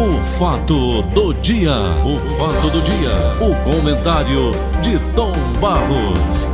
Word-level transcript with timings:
O 0.00 0.22
fato 0.22 1.02
do 1.02 1.34
dia, 1.34 1.72
o 2.06 2.18
fato 2.36 2.70
do 2.70 2.80
dia, 2.80 3.10
o 3.38 3.54
comentário 3.70 4.50
de 4.80 4.98
Tom 5.14 5.32
Barros. 5.60 6.48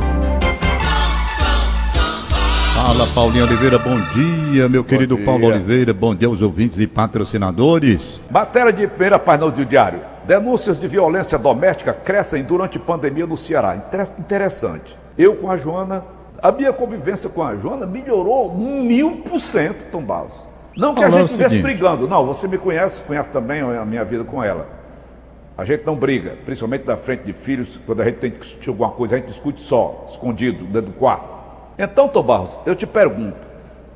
Fala 2.75 3.07
Paulinho 3.15 3.45
Oliveira, 3.45 3.79
bom 3.79 3.97
dia, 4.13 4.67
meu 4.67 4.83
querido 4.83 5.15
dia. 5.15 5.25
Paulo 5.25 5.47
Oliveira, 5.47 5.93
bom 5.93 6.13
dia 6.13 6.27
aos 6.27 6.41
ouvintes 6.41 6.77
e 6.79 6.87
patrocinadores. 6.87 8.21
Matéria 8.29 8.73
de 8.73 8.85
primeira 8.85 9.17
página 9.17 9.49
do 9.49 9.65
Diário. 9.65 10.01
Denúncias 10.25 10.77
de 10.77 10.87
violência 10.87 11.37
doméstica 11.39 11.93
crescem 11.93 12.43
durante 12.43 12.77
pandemia 12.77 13.25
no 13.25 13.37
Ceará. 13.37 13.77
Inter- 13.77 14.09
Interessante. 14.19 14.97
Eu 15.17 15.37
com 15.37 15.49
a 15.49 15.55
Joana, 15.55 16.03
a 16.43 16.51
minha 16.51 16.73
convivência 16.73 17.29
com 17.29 17.41
a 17.41 17.55
Joana 17.55 17.85
melhorou 17.85 18.53
mil 18.53 19.21
por 19.23 19.39
cento, 19.39 19.89
Tom 19.89 20.01
Barros. 20.01 20.47
Não 20.77 20.93
que 20.93 21.03
a 21.03 21.09
gente 21.09 21.29
estivesse 21.29 21.59
brigando. 21.59 22.07
Não, 22.07 22.25
você 22.25 22.47
me 22.47 22.57
conhece, 22.57 23.01
conhece 23.01 23.29
também 23.29 23.61
a 23.61 23.83
minha 23.83 24.05
vida 24.05 24.23
com 24.23 24.43
ela. 24.43 24.67
A 25.57 25.65
gente 25.65 25.83
não 25.85 25.95
briga, 25.95 26.37
principalmente 26.45 26.85
na 26.85 26.95
frente 26.95 27.23
de 27.23 27.33
filhos, 27.33 27.79
quando 27.83 28.01
a 28.01 28.05
gente 28.05 28.17
tem 28.17 28.29
que 28.29 28.37
discutir 28.37 28.69
alguma 28.69 28.91
coisa, 28.91 29.15
a 29.15 29.17
gente 29.17 29.27
discute 29.27 29.59
só, 29.59 30.05
escondido, 30.07 30.65
dentro 30.65 30.91
do 30.91 30.93
quarto. 30.93 31.27
Então, 31.79 32.07
Tom 32.07 32.21
Barros, 32.21 32.59
eu 32.63 32.75
te 32.75 32.85
pergunto, 32.85 33.37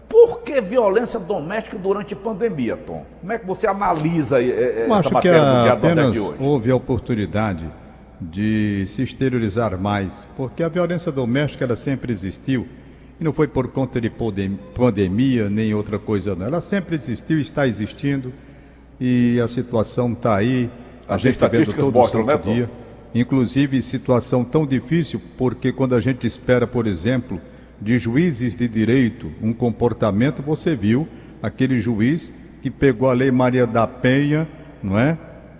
por 0.09 0.41
que 0.41 0.59
violência 0.59 1.19
doméstica 1.19 1.77
durante 1.77 2.15
a 2.15 2.17
pandemia, 2.17 2.75
Tom? 2.75 3.05
Como 3.19 3.31
é 3.31 3.37
que 3.37 3.45
você 3.45 3.67
analisa 3.67 4.41
Eu 4.41 4.85
essa 4.85 4.95
acho 4.95 5.07
que 5.07 5.13
matéria 5.13 5.39
do 5.39 5.45
Diário 5.45 5.71
apenas 5.73 5.95
Nordeste 6.05 6.27
de 6.27 6.33
hoje? 6.33 6.43
houve 6.43 6.71
a 6.71 6.75
oportunidade 6.75 7.71
de 8.19 8.83
se 8.87 9.03
exteriorizar 9.03 9.77
mais, 9.79 10.27
porque 10.35 10.63
a 10.63 10.67
violência 10.67 11.11
doméstica 11.11 11.63
ela 11.63 11.75
sempre 11.75 12.11
existiu 12.11 12.67
e 13.21 13.23
não 13.23 13.31
foi 13.31 13.47
por 13.47 13.67
conta 13.67 14.01
de 14.01 14.11
pandemia 14.73 15.47
nem 15.47 15.75
outra 15.75 15.99
coisa 15.99 16.35
não. 16.35 16.47
Ela 16.47 16.59
sempre 16.59 16.95
existiu, 16.95 17.39
está 17.39 17.67
existindo 17.67 18.33
e 18.99 19.39
a 19.39 19.47
situação 19.47 20.11
está 20.13 20.35
aí. 20.35 20.67
A 21.07 21.15
As 21.15 21.21
gente 21.21 21.37
tá 21.37 21.47
vendo 21.47 21.71
todo 21.71 21.93
mostram, 21.93 22.25
santo 22.25 22.49
né, 22.49 22.55
dia. 22.55 22.71
Inclusive 23.13 23.79
situação 23.83 24.43
tão 24.43 24.65
difícil 24.65 25.21
porque 25.37 25.71
quando 25.71 25.93
a 25.93 25.99
gente 25.99 26.25
espera, 26.25 26.65
por 26.65 26.87
exemplo, 26.87 27.39
de 27.79 27.99
juízes 27.99 28.55
de 28.55 28.67
direito 28.67 29.31
um 29.39 29.53
comportamento, 29.53 30.41
você 30.41 30.75
viu 30.75 31.07
aquele 31.43 31.79
juiz 31.79 32.33
que 32.59 32.71
pegou 32.71 33.07
a 33.07 33.13
Lei 33.13 33.29
Maria 33.29 33.67
da 33.67 33.85
Penha, 33.85 34.47
não 34.81 34.97
é? 34.97 35.15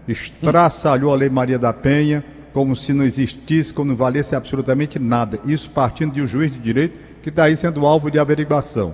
Estraçalhou 0.07 1.13
a 1.13 1.15
Lei 1.15 1.29
Maria 1.29 1.59
da 1.59 1.71
Penha 1.71 2.23
como 2.53 2.75
se 2.75 2.93
não 2.93 3.03
existisse, 3.03 3.73
como 3.73 3.89
não 3.91 3.95
valesse 3.95 4.35
absolutamente 4.35 4.99
nada. 4.99 5.39
Isso 5.45 5.69
partindo 5.69 6.13
de 6.13 6.21
um 6.21 6.27
juiz 6.27 6.51
de 6.51 6.59
direito 6.59 6.97
que 7.21 7.29
está 7.29 7.45
aí 7.45 7.55
sendo 7.55 7.85
alvo 7.85 8.09
de 8.09 8.19
averiguação, 8.19 8.93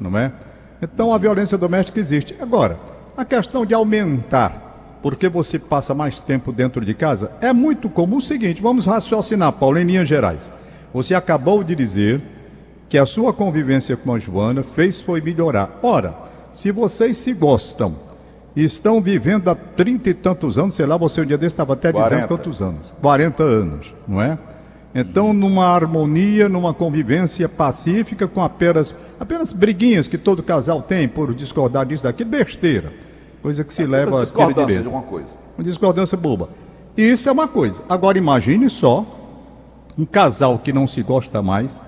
não 0.00 0.16
é? 0.18 0.32
Então 0.80 1.12
a 1.12 1.18
violência 1.18 1.56
doméstica 1.56 2.00
existe. 2.00 2.34
Agora, 2.40 2.78
a 3.16 3.24
questão 3.24 3.64
de 3.64 3.74
aumentar, 3.74 4.98
porque 5.02 5.28
você 5.28 5.58
passa 5.58 5.94
mais 5.94 6.18
tempo 6.18 6.52
dentro 6.52 6.84
de 6.84 6.94
casa, 6.94 7.30
é 7.40 7.52
muito 7.52 7.88
comum 7.88 8.16
o 8.16 8.22
seguinte, 8.22 8.60
vamos 8.60 8.86
raciocinar, 8.86 9.52
Paulo, 9.52 9.78
em 9.78 9.84
linhas 9.84 10.08
gerais. 10.08 10.52
Você 10.92 11.14
acabou 11.14 11.62
de 11.62 11.74
dizer 11.74 12.22
que 12.88 12.98
a 12.98 13.06
sua 13.06 13.32
convivência 13.32 13.96
com 13.96 14.14
a 14.14 14.18
Joana 14.18 14.62
fez 14.62 15.00
foi 15.00 15.20
melhorar. 15.20 15.78
Ora, 15.82 16.14
se 16.52 16.70
vocês 16.70 17.16
se 17.16 17.32
gostam 17.32 18.05
estão 18.64 19.00
vivendo 19.00 19.48
há 19.48 19.54
trinta 19.54 20.08
e 20.08 20.14
tantos 20.14 20.58
anos, 20.58 20.74
sei 20.74 20.86
lá, 20.86 20.96
você 20.96 21.20
um 21.20 21.26
dia 21.26 21.36
desse 21.36 21.54
estava 21.54 21.74
até 21.74 21.92
dizendo 21.92 22.08
40. 22.08 22.28
quantos 22.28 22.62
anos? 22.62 22.94
40 23.02 23.42
anos, 23.42 23.94
não 24.08 24.22
é? 24.22 24.38
Então, 24.94 25.34
numa 25.34 25.66
harmonia, 25.66 26.48
numa 26.48 26.72
convivência 26.72 27.46
pacífica, 27.50 28.26
com 28.26 28.42
apenas, 28.42 28.94
apenas 29.20 29.52
briguinhas 29.52 30.08
que 30.08 30.16
todo 30.16 30.42
casal 30.42 30.80
tem 30.80 31.06
por 31.06 31.34
discordar 31.34 31.84
disso, 31.84 32.02
daquilo, 32.02 32.30
besteira. 32.30 32.94
Coisa 33.42 33.62
que 33.62 33.74
se 33.74 33.84
leva 33.84 34.18
a 34.18 34.22
discordância 34.22 34.80
de 34.80 34.86
alguma 34.86 35.02
coisa. 35.02 35.28
Uma 35.58 35.64
discordância 35.64 36.16
boba. 36.16 36.48
Isso 36.96 37.28
é 37.28 37.32
uma 37.32 37.46
coisa. 37.46 37.82
Agora 37.86 38.16
imagine 38.16 38.70
só 38.70 39.04
um 39.98 40.06
casal 40.06 40.58
que 40.58 40.72
não 40.72 40.86
se 40.86 41.02
gosta 41.02 41.42
mais, 41.42 41.84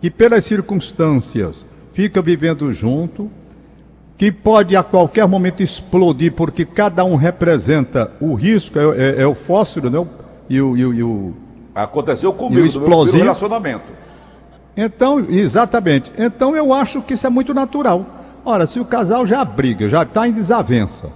que 0.00 0.10
pelas 0.10 0.44
circunstâncias 0.46 1.66
fica 1.92 2.22
vivendo 2.22 2.72
junto, 2.72 3.30
que 4.16 4.32
pode 4.32 4.74
a 4.76 4.82
qualquer 4.82 5.26
momento 5.28 5.62
explodir, 5.62 6.32
porque 6.32 6.64
cada 6.64 7.04
um 7.04 7.16
representa 7.16 8.10
o 8.20 8.34
risco, 8.34 8.78
é, 8.78 8.82
é- 8.98 9.22
é 9.22 9.26
o 9.26 9.34
fósforo, 9.34 9.90
né? 9.90 9.98
O- 9.98 10.08
E 10.48 10.60
o, 10.60 10.76
e 10.76 10.84
o- 10.86 10.94
e 10.94 11.02
o- 11.02 11.34
Aconteceu 11.74 12.30
E 12.30 12.32
comigo 12.34 12.52
o 12.60 12.62
meu 12.62 12.70
primeiro 12.70 12.84
explosivo? 12.86 13.18
relacionamento. 13.18 13.92
Então, 14.76 15.26
exatamente. 15.28 16.12
Então 16.16 16.54
eu 16.56 16.72
acho 16.72 17.02
que 17.02 17.14
isso 17.14 17.26
é 17.26 17.30
muito 17.30 17.52
natural. 17.52 18.06
Ora, 18.44 18.66
se 18.66 18.78
o 18.78 18.84
casal 18.84 19.26
já 19.26 19.44
briga, 19.44 19.88
já 19.88 20.02
está 20.04 20.28
em 20.28 20.32
desavença, 20.32 21.08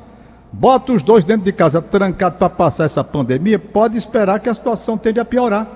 bota 0.53 0.93
os 0.93 1.03
dois 1.03 1.23
dentro 1.23 1.45
de 1.45 1.53
casa 1.53 1.81
trancado 1.81 2.37
para 2.39 2.51
passar 2.51 2.85
essa 2.87 3.05
pandemia, 3.05 3.59
pode 3.59 3.97
esperar 3.97 4.41
que 4.41 4.49
a 4.49 4.55
situação 4.55 4.99
tende 4.99 5.21
a 5.21 5.25
piorar. 5.25 5.67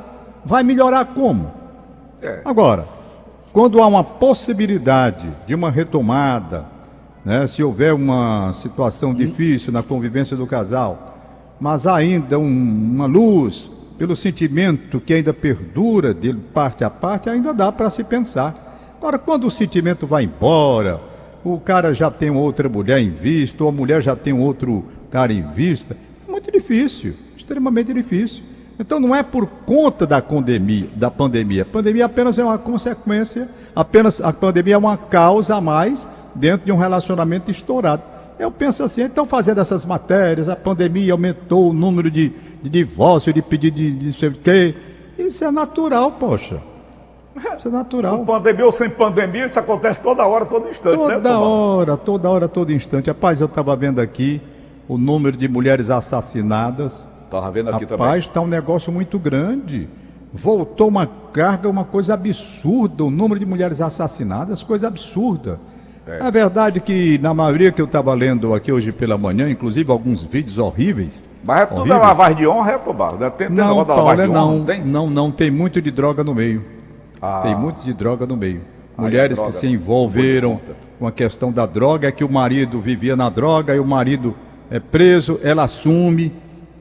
Vai 0.44 0.62
melhorar 0.64 1.04
como? 1.06 1.52
É. 2.20 2.40
Agora, 2.44 2.86
quando 3.52 3.80
há 3.80 3.86
uma 3.86 4.02
possibilidade 4.02 5.30
de 5.46 5.54
uma 5.54 5.70
retomada, 5.70 6.66
né, 7.24 7.46
se 7.46 7.62
houver 7.62 7.94
uma 7.94 8.52
situação 8.52 9.14
difícil 9.14 9.72
na 9.72 9.82
convivência 9.82 10.36
do 10.36 10.46
casal, 10.46 11.16
mas 11.58 11.86
há 11.86 11.96
ainda 11.96 12.38
um- 12.38 12.46
uma 12.46 13.06
luz 13.06 13.70
pelo 13.96 14.14
sentimento 14.14 15.00
que 15.00 15.14
ainda 15.14 15.32
perdura 15.32 16.12
de 16.12 16.34
parte 16.34 16.84
a 16.84 16.90
parte, 16.90 17.30
ainda 17.30 17.54
dá 17.54 17.70
para 17.72 17.88
se 17.88 18.02
pensar. 18.04 18.94
Agora, 18.98 19.18
quando 19.18 19.46
o 19.46 19.50
sentimento 19.50 20.06
vai 20.06 20.24
embora, 20.24 21.00
o 21.44 21.58
cara 21.58 21.94
já 21.94 22.10
tem 22.10 22.30
outra 22.30 22.68
mulher 22.68 22.98
em 22.98 23.10
vista, 23.10 23.62
ou 23.62 23.68
a 23.68 23.72
mulher 23.72 24.02
já 24.02 24.16
tem 24.16 24.32
outro 24.32 24.84
cara 25.10 25.32
em 25.32 25.42
vista, 25.52 25.96
é 26.26 26.30
muito 26.30 26.50
difícil, 26.50 27.14
extremamente 27.36 27.92
difícil. 27.94 28.42
Então 28.78 28.98
não 28.98 29.14
é 29.14 29.22
por 29.22 29.46
conta 29.46 30.04
da 30.04 30.20
pandemia, 30.20 30.88
da 30.96 31.08
pandemia. 31.10 31.62
A 31.62 31.66
pandemia 31.66 32.06
apenas 32.06 32.38
é 32.38 32.44
uma 32.44 32.58
consequência, 32.58 33.48
apenas 33.76 34.20
a 34.20 34.32
pandemia 34.32 34.74
é 34.74 34.78
uma 34.78 34.96
causa 34.96 35.54
a 35.54 35.60
mais 35.60 36.08
dentro 36.34 36.66
de 36.66 36.72
um 36.72 36.76
relacionamento 36.76 37.50
estourado. 37.50 38.02
Eu 38.38 38.50
penso 38.50 38.82
assim, 38.82 39.02
então 39.02 39.24
fazendo 39.26 39.60
essas 39.60 39.84
matérias, 39.84 40.48
a 40.48 40.56
pandemia 40.56 41.12
aumentou 41.12 41.70
o 41.70 41.72
número 41.72 42.10
de, 42.10 42.32
de 42.62 42.68
divórcio, 42.68 43.32
de 43.32 43.40
pedido 43.40 43.76
de, 43.76 43.92
de 43.92 44.12
sei 44.12 44.28
o 44.30 44.32
quê. 44.32 44.74
Isso 45.16 45.44
é 45.44 45.50
natural, 45.50 46.12
poxa. 46.12 46.60
Isso 47.58 47.68
é 47.68 47.70
natural. 47.70 48.18
Com 48.18 48.24
pandemia 48.24 48.64
ou 48.66 48.72
sem 48.72 48.88
pandemia, 48.90 49.46
isso 49.46 49.58
acontece 49.58 50.02
toda 50.02 50.26
hora, 50.26 50.44
todo 50.44 50.68
instante, 50.68 50.96
né, 50.96 51.14
Toda 51.14 51.16
Tom 51.16 51.40
Barros? 51.40 51.48
hora, 51.48 51.96
toda 51.96 52.30
hora, 52.30 52.48
todo 52.48 52.72
instante. 52.72 53.08
Rapaz, 53.08 53.40
eu 53.40 53.46
estava 53.46 53.74
vendo 53.76 54.00
aqui 54.00 54.40
o 54.88 54.98
número 54.98 55.36
de 55.36 55.48
mulheres 55.48 55.90
assassinadas. 55.90 57.06
Tava 57.30 57.50
vendo 57.50 57.70
aqui 57.70 57.84
Rapaz, 57.84 58.24
está 58.24 58.40
um 58.40 58.46
negócio 58.46 58.92
muito 58.92 59.18
grande. 59.18 59.88
Voltou 60.32 60.88
uma 60.88 61.06
carga, 61.06 61.68
uma 61.68 61.84
coisa 61.84 62.14
absurda. 62.14 63.04
O 63.04 63.10
número 63.10 63.38
de 63.38 63.46
mulheres 63.46 63.80
assassinadas, 63.80 64.62
coisa 64.62 64.88
absurda. 64.88 65.58
É, 66.06 66.31
verdade 66.31 66.81
que, 66.81 67.19
na 67.19 67.32
maioria 67.32 67.72
que 67.72 67.81
eu 67.81 67.87
estava 67.87 68.12
lendo 68.12 68.53
aqui 68.53 68.70
hoje 68.70 68.92
pela 68.92 69.16
manhã, 69.16 69.48
inclusive 69.48 69.91
alguns 69.91 70.22
vídeos 70.22 70.59
horríveis. 70.59 71.25
Mas 71.42 71.62
é 71.62 71.66
tudo 71.66 71.78
é 71.78 71.81
horríveis. 71.81 72.03
lavagem 72.03 72.37
de 72.37 72.47
honra, 72.47 72.72
é, 72.72 72.92
Barros? 72.92 73.20
né? 73.20 73.31
Tem, 73.31 73.47
tem 73.47 73.56
Não, 73.56 73.78
da 73.78 73.84
Paulo, 73.87 74.03
lavagem 74.03 74.25
é 74.25 74.28
de 74.28 74.34
honra, 74.34 74.56
não, 74.56 74.64
tem? 74.64 74.84
não, 74.84 75.10
não, 75.10 75.31
tem 75.31 75.50
muito 75.50 75.81
de 75.81 75.91
droga 75.91 76.22
no 76.22 76.34
meio. 76.34 76.62
Ah. 77.22 77.41
Tem 77.43 77.56
muito 77.56 77.82
de 77.82 77.94
droga 77.94 78.26
no 78.26 78.37
meio. 78.37 78.60
Mulheres 78.98 79.38
a 79.38 79.43
droga 79.43 79.53
que 79.53 79.59
se 79.59 79.66
não 79.66 79.75
envolveram 79.75 80.60
com 80.98 81.06
a 81.06 81.12
questão 81.12 81.50
da 81.50 81.64
droga, 81.64 82.09
é 82.09 82.12
que 82.12 82.22
o 82.22 82.31
marido 82.31 82.81
vivia 82.81 83.16
na 83.16 83.31
droga 83.31 83.75
e 83.75 83.81
o 83.81 83.84
marido 83.84 84.34
é 84.70 84.78
preso, 84.78 85.41
ela 85.43 85.64
assume, 85.64 86.32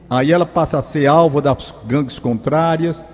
aí 0.08 0.32
ela 0.32 0.46
passa 0.46 0.78
a 0.78 0.82
ser 0.82 1.06
alvo 1.06 1.40
das 1.40 1.74
gangues 1.86 2.18
contrárias 2.18 3.04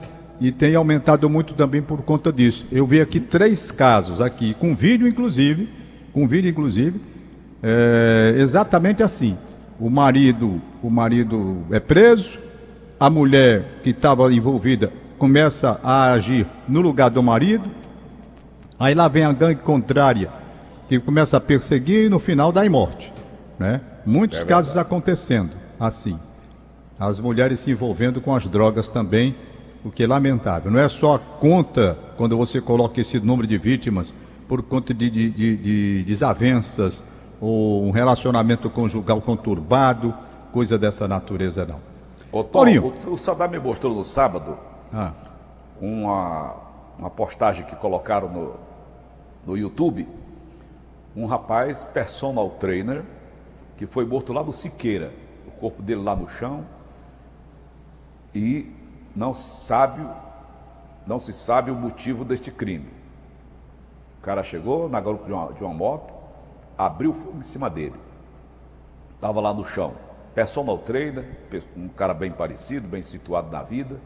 e 0.41 0.50
tem 0.50 0.75
aumentado 0.75 1.28
muito 1.31 1.54
também 1.54 1.81
por 1.81 2.03
conta 2.03 2.32
disso. 2.32 2.66
Eu 2.70 2.87
vi 2.87 3.00
aqui 3.00 3.20
três 3.20 3.70
casos 3.70 4.20
aqui, 4.20 4.54
com 4.54 4.75
vídeo 4.75 5.06
inclusive, 5.06 5.69
com 6.12 6.26
vídeo 6.26 6.50
inclusive, 6.50 7.00
é, 7.62 8.34
exatamente 8.38 9.03
assim. 9.03 9.37
O 9.78 9.88
marido, 9.88 10.60
o 10.82 10.90
marido 10.90 11.64
é 11.70 11.81
preso, 11.81 12.38
a 12.99 13.08
mulher 13.08 13.81
que 13.82 13.90
estava 13.90 14.32
envolvida 14.32 14.93
começa 15.19 15.81
a 15.82 16.12
agir 16.12 16.46
no 16.69 16.81
lugar 16.81 17.11
do 17.11 17.23
marido, 17.23 17.64
aí 18.79 18.94
lá 18.94 19.08
vem 19.08 19.25
a 19.25 19.32
gangue 19.32 19.61
contrária 19.61 20.31
que 20.88 20.99
começa 20.99 21.37
a 21.37 21.40
perseguir 21.40 22.06
e 22.06 22.08
no 22.08 22.19
final 22.19 22.50
dá 22.50 22.64
em 22.64 22.69
morte, 22.69 23.12
né? 23.58 23.81
Muitos 24.05 24.43
casos 24.43 24.76
acontecendo 24.76 25.52
assim. 25.79 26.19
As 26.99 27.19
mulheres 27.19 27.61
se 27.61 27.70
envolvendo 27.70 28.20
com 28.20 28.34
as 28.34 28.46
drogas 28.46 28.88
também, 28.88 29.34
o 29.84 29.90
que 29.90 30.02
é 30.02 30.06
lamentável. 30.06 30.70
Não 30.70 30.79
é 30.79 30.88
só 30.88 31.14
a 31.14 31.19
conta, 31.19 31.96
quando 32.17 32.37
você 32.37 32.61
coloca 32.61 33.00
esse 33.00 33.19
número 33.19 33.46
de 33.46 33.56
vítimas, 33.56 34.12
por 34.50 34.64
conta 34.64 34.93
de, 34.93 35.08
de- 35.08 35.31
de- 35.31 35.56
de 35.56 36.02
desavenças 36.02 37.05
ou 37.41 37.85
um 37.85 37.93
relacionamento 37.93 38.69
conjugal 38.69 39.20
conturbado, 39.23 40.12
coisa 40.50 40.76
dessa 40.76 41.06
natureza, 41.06 41.64
não. 41.64 41.79
Ô, 42.32 42.43
Tom, 42.43 42.49
Paulinho. 42.50 42.93
o, 43.06 43.11
o 43.12 43.17
Saddam 43.17 43.49
me 43.49 43.61
mostrou 43.61 43.94
no 43.94 44.05
sábado 44.05 44.58
Ah, 44.93 45.12
uma, 45.81 46.56
uma 46.99 47.08
postagem 47.11 47.64
que 47.64 47.76
colocaram 47.76 48.29
no, 48.29 48.55
no 49.47 49.56
YouTube. 49.56 50.08
Um 51.14 51.26
rapaz, 51.26 51.85
personal 51.85 52.50
trainer, 52.50 53.05
que 53.76 53.87
foi 53.87 54.05
morto 54.05 54.32
lá 54.32 54.43
no 54.43 54.53
Siqueira, 54.53 55.12
o 55.46 55.53
corpo 55.53 55.81
dele 55.81 56.03
lá 56.03 56.17
no 56.17 56.29
chão, 56.29 56.64
e 58.35 58.69
não 59.14 59.32
sabe, 59.32 60.05
não 61.06 61.20
se 61.20 61.32
sabe 61.32 61.70
o 61.70 61.76
motivo 61.76 62.25
deste 62.25 62.50
crime. 62.50 62.99
O 64.20 64.22
cara 64.22 64.44
chegou 64.44 64.87
na 64.87 65.00
garupa 65.00 65.25
de 65.25 65.32
uma, 65.32 65.52
de 65.52 65.64
uma 65.64 65.72
moto, 65.72 66.12
abriu 66.76 67.14
fogo 67.14 67.38
em 67.38 67.43
cima 67.43 67.70
dele. 67.70 67.96
Estava 69.14 69.40
lá 69.40 69.55
no 69.55 69.64
chão. 69.64 69.94
Personal 70.34 70.76
trainer, 70.76 71.25
um 71.75 71.88
cara 71.88 72.12
bem 72.12 72.31
parecido, 72.31 72.87
bem 72.87 73.00
situado 73.00 73.50
na 73.50 73.62
vida. 73.62 73.99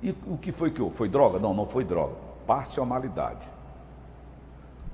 E 0.00 0.14
o 0.26 0.38
que 0.38 0.52
foi 0.52 0.70
que 0.70 0.88
Foi 0.90 1.08
droga? 1.08 1.40
Não, 1.40 1.52
não 1.52 1.66
foi 1.66 1.84
droga. 1.84 2.14
Passionalidade. 2.46 3.46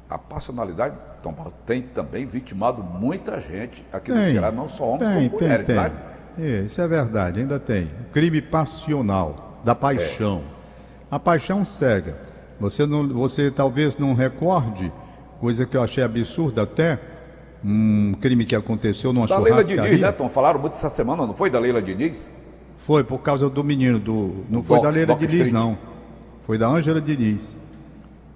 A 0.09 0.19
passionalidade 0.19 0.97
então, 1.21 1.53
tem 1.67 1.83
também 1.83 2.25
vitimado 2.25 2.83
muita 2.83 3.41
gente 3.41 3.85
aqui 3.93 4.13
tem, 4.13 4.21
no 4.21 4.31
Ceará, 4.31 4.53
não 4.53 4.69
só 4.69 4.91
homens 4.91 5.09
tem, 5.09 5.29
como 5.29 5.39
tem, 5.39 5.49
mulheres, 5.49 5.67
tem. 5.67 6.45
É, 6.45 6.61
isso 6.61 6.81
é 6.81 6.89
verdade, 6.89 7.41
ainda 7.41 7.59
tem. 7.59 7.91
Crime 8.13 8.41
passional, 8.41 9.61
da 9.65 9.75
paixão. 9.75 10.43
É. 11.11 11.15
A 11.17 11.19
paixão 11.19 11.65
cega. 11.65 12.17
Você, 12.59 12.87
não, 12.87 13.07
você 13.09 13.51
talvez 13.51 13.99
não 13.99 14.15
recorde, 14.15 14.93
coisa 15.41 15.67
que 15.67 15.77
eu 15.77 15.83
achei 15.83 16.03
absurda 16.03 16.63
até, 16.63 16.99
um 17.65 18.15
crime 18.21 18.45
que 18.45 18.55
aconteceu 18.55 19.13
numa 19.13 19.27
da 19.27 19.35
churrascaria. 19.35 19.77
Da 19.77 19.83
Leila 19.83 19.89
Diniz, 19.89 20.01
né, 20.01 20.13
Tom? 20.13 20.29
Falaram 20.29 20.61
muito 20.61 20.75
essa 20.75 20.89
semana, 20.89 21.27
não 21.27 21.35
foi 21.35 21.51
da 21.51 21.59
Leila 21.59 21.83
Diniz? 21.83 22.31
Foi, 22.79 23.03
por 23.03 23.19
causa 23.19 23.51
do 23.51 23.65
menino, 23.65 23.99
do, 23.99 24.45
não 24.49 24.63
foi 24.63 24.81
da 24.81 24.91
Leila 24.91 25.09
Doc 25.09 25.19
Diniz, 25.19 25.35
Street. 25.35 25.53
não. 25.53 25.77
Foi 26.47 26.57
da 26.57 26.69
Ângela 26.69 27.01
Diniz. 27.01 27.55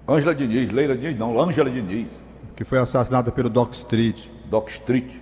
Ângela 0.07 0.35
Diniz, 0.35 0.71
Leila 0.71 0.95
Diniz, 0.95 1.17
não, 1.17 1.39
Ângela 1.39 1.69
Diniz. 1.69 2.21
Que 2.55 2.63
foi 2.63 2.77
assassinada 2.77 3.31
pelo 3.31 3.49
Doc 3.49 3.73
Street. 3.73 4.27
Doc 4.49 4.67
Street, 4.69 5.13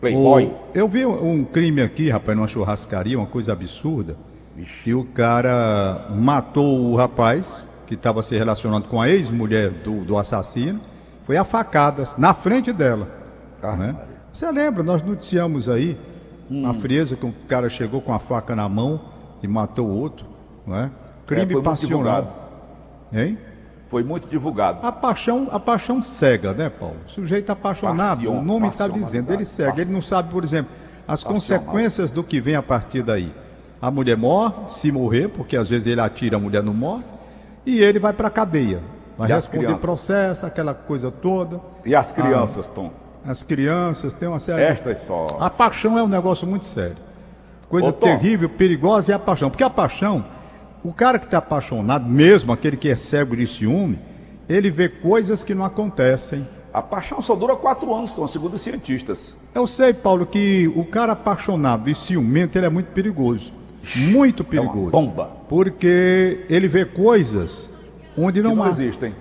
Playboy. 0.00 0.46
O, 0.46 0.54
eu 0.74 0.88
vi 0.88 1.06
um 1.06 1.44
crime 1.44 1.80
aqui, 1.80 2.10
rapaz, 2.10 2.36
numa 2.36 2.48
churrascaria, 2.48 3.16
uma 3.16 3.26
coisa 3.28 3.52
absurda. 3.52 4.16
Ixi. 4.58 4.82
Que 4.82 4.94
o 4.94 5.04
cara 5.04 6.08
matou 6.10 6.90
o 6.90 6.96
rapaz, 6.96 7.66
que 7.92 7.94
estava 7.94 8.22
se 8.22 8.36
relacionando 8.36 8.88
com 8.88 9.00
a 9.00 9.08
ex-mulher 9.08 9.70
do, 9.70 10.02
do 10.02 10.16
assassino, 10.16 10.80
foi 11.24 11.36
a 11.36 11.44
facadas, 11.44 12.16
na 12.16 12.32
frente 12.32 12.72
dela. 12.72 13.06
Ah, 13.62 13.76
né? 13.76 13.96
Você 14.32 14.50
lembra, 14.50 14.82
nós 14.82 15.02
noticiamos 15.02 15.68
aí 15.68 15.98
hum. 16.50 16.60
uma 16.60 16.72
frieza 16.72 17.16
que 17.16 17.26
um 17.26 17.32
cara 17.46 17.68
chegou 17.68 18.00
com 18.00 18.14
a 18.14 18.18
faca 18.18 18.56
na 18.56 18.66
mão 18.66 19.00
e 19.42 19.46
matou 19.46 19.88
o 19.88 19.94
outro. 19.94 20.26
Não 20.66 20.76
é? 20.76 20.90
Crime 21.26 21.54
é, 21.54 21.60
passional. 21.60 23.08
Hein? 23.12 23.38
Foi 23.88 24.02
muito 24.02 24.26
divulgado. 24.26 24.84
A 24.86 24.90
paixão, 24.90 25.48
a 25.52 25.60
paixão 25.60 26.00
cega, 26.00 26.54
né, 26.54 26.70
Paulo? 26.70 26.96
O 27.06 27.10
sujeito 27.10 27.50
apaixonado, 27.50 28.22
Passion, 28.22 28.38
o 28.38 28.42
nome 28.42 28.68
está 28.68 28.88
dizendo, 28.88 29.34
ele 29.34 29.44
cega. 29.44 29.78
Ele 29.82 29.92
não 29.92 30.00
sabe, 30.00 30.30
por 30.30 30.42
exemplo, 30.42 30.72
as 31.06 31.22
consequências 31.22 32.10
do 32.10 32.24
que 32.24 32.40
vem 32.40 32.56
a 32.56 32.62
partir 32.62 33.02
daí. 33.02 33.34
A 33.82 33.90
mulher 33.90 34.16
morre, 34.16 34.54
se 34.68 34.90
morrer, 34.90 35.28
porque 35.28 35.58
às 35.58 35.68
vezes 35.68 35.86
ele 35.86 36.00
atira, 36.00 36.36
a 36.36 36.40
mulher 36.40 36.62
não 36.62 36.72
morre, 36.72 37.04
e 37.64 37.82
ele 37.82 37.98
vai 37.98 38.12
para 38.12 38.28
a 38.28 38.30
cadeia. 38.30 38.80
Vai 39.16 39.30
e 39.30 39.34
responder 39.34 39.76
processo, 39.76 40.46
aquela 40.46 40.74
coisa 40.74 41.10
toda. 41.10 41.60
E 41.84 41.94
as 41.94 42.12
crianças, 42.12 42.68
ah, 42.68 42.74
Tom? 42.74 42.90
As 43.24 43.42
crianças, 43.42 44.14
tem 44.14 44.28
uma 44.28 44.38
série. 44.38 44.62
Estas 44.62 44.98
só. 44.98 45.36
A 45.40 45.48
paixão 45.50 45.98
é 45.98 46.02
um 46.02 46.08
negócio 46.08 46.46
muito 46.46 46.66
sério. 46.66 46.96
Coisa 47.68 47.88
Ô, 47.88 47.92
terrível, 47.92 48.48
perigosa 48.48 49.12
é 49.12 49.14
a 49.14 49.18
paixão. 49.18 49.48
Porque 49.48 49.64
a 49.64 49.70
paixão 49.70 50.24
o 50.84 50.92
cara 50.92 51.18
que 51.18 51.26
está 51.26 51.38
apaixonado, 51.38 52.08
mesmo 52.08 52.52
aquele 52.52 52.76
que 52.76 52.88
é 52.88 52.96
cego 52.96 53.36
de 53.36 53.46
ciúme, 53.46 53.98
ele 54.48 54.70
vê 54.70 54.88
coisas 54.88 55.44
que 55.44 55.54
não 55.54 55.64
acontecem. 55.64 56.46
A 56.74 56.82
paixão 56.82 57.20
só 57.20 57.36
dura 57.36 57.54
quatro 57.54 57.94
anos, 57.94 58.10
estão 58.10 58.26
segundo 58.26 58.54
os 58.54 58.62
cientistas. 58.62 59.36
Eu 59.54 59.66
sei, 59.66 59.92
Paulo, 59.94 60.26
que 60.26 60.72
o 60.74 60.84
cara 60.84 61.12
apaixonado 61.12 61.88
e 61.88 61.94
ciumento 61.94 62.58
ele 62.58 62.66
é 62.66 62.70
muito 62.70 62.88
perigoso. 62.88 63.52
Muito 63.96 64.44
perigoso. 64.44 64.78
É 64.78 64.80
uma 64.80 64.90
bomba. 64.90 65.30
Porque 65.48 66.44
ele 66.48 66.68
vê 66.68 66.84
coisas 66.84 67.70
onde 68.16 68.42
não, 68.42 68.50
que 68.50 68.56
não 68.56 68.64
há. 68.64 68.68
existem. 68.68 69.14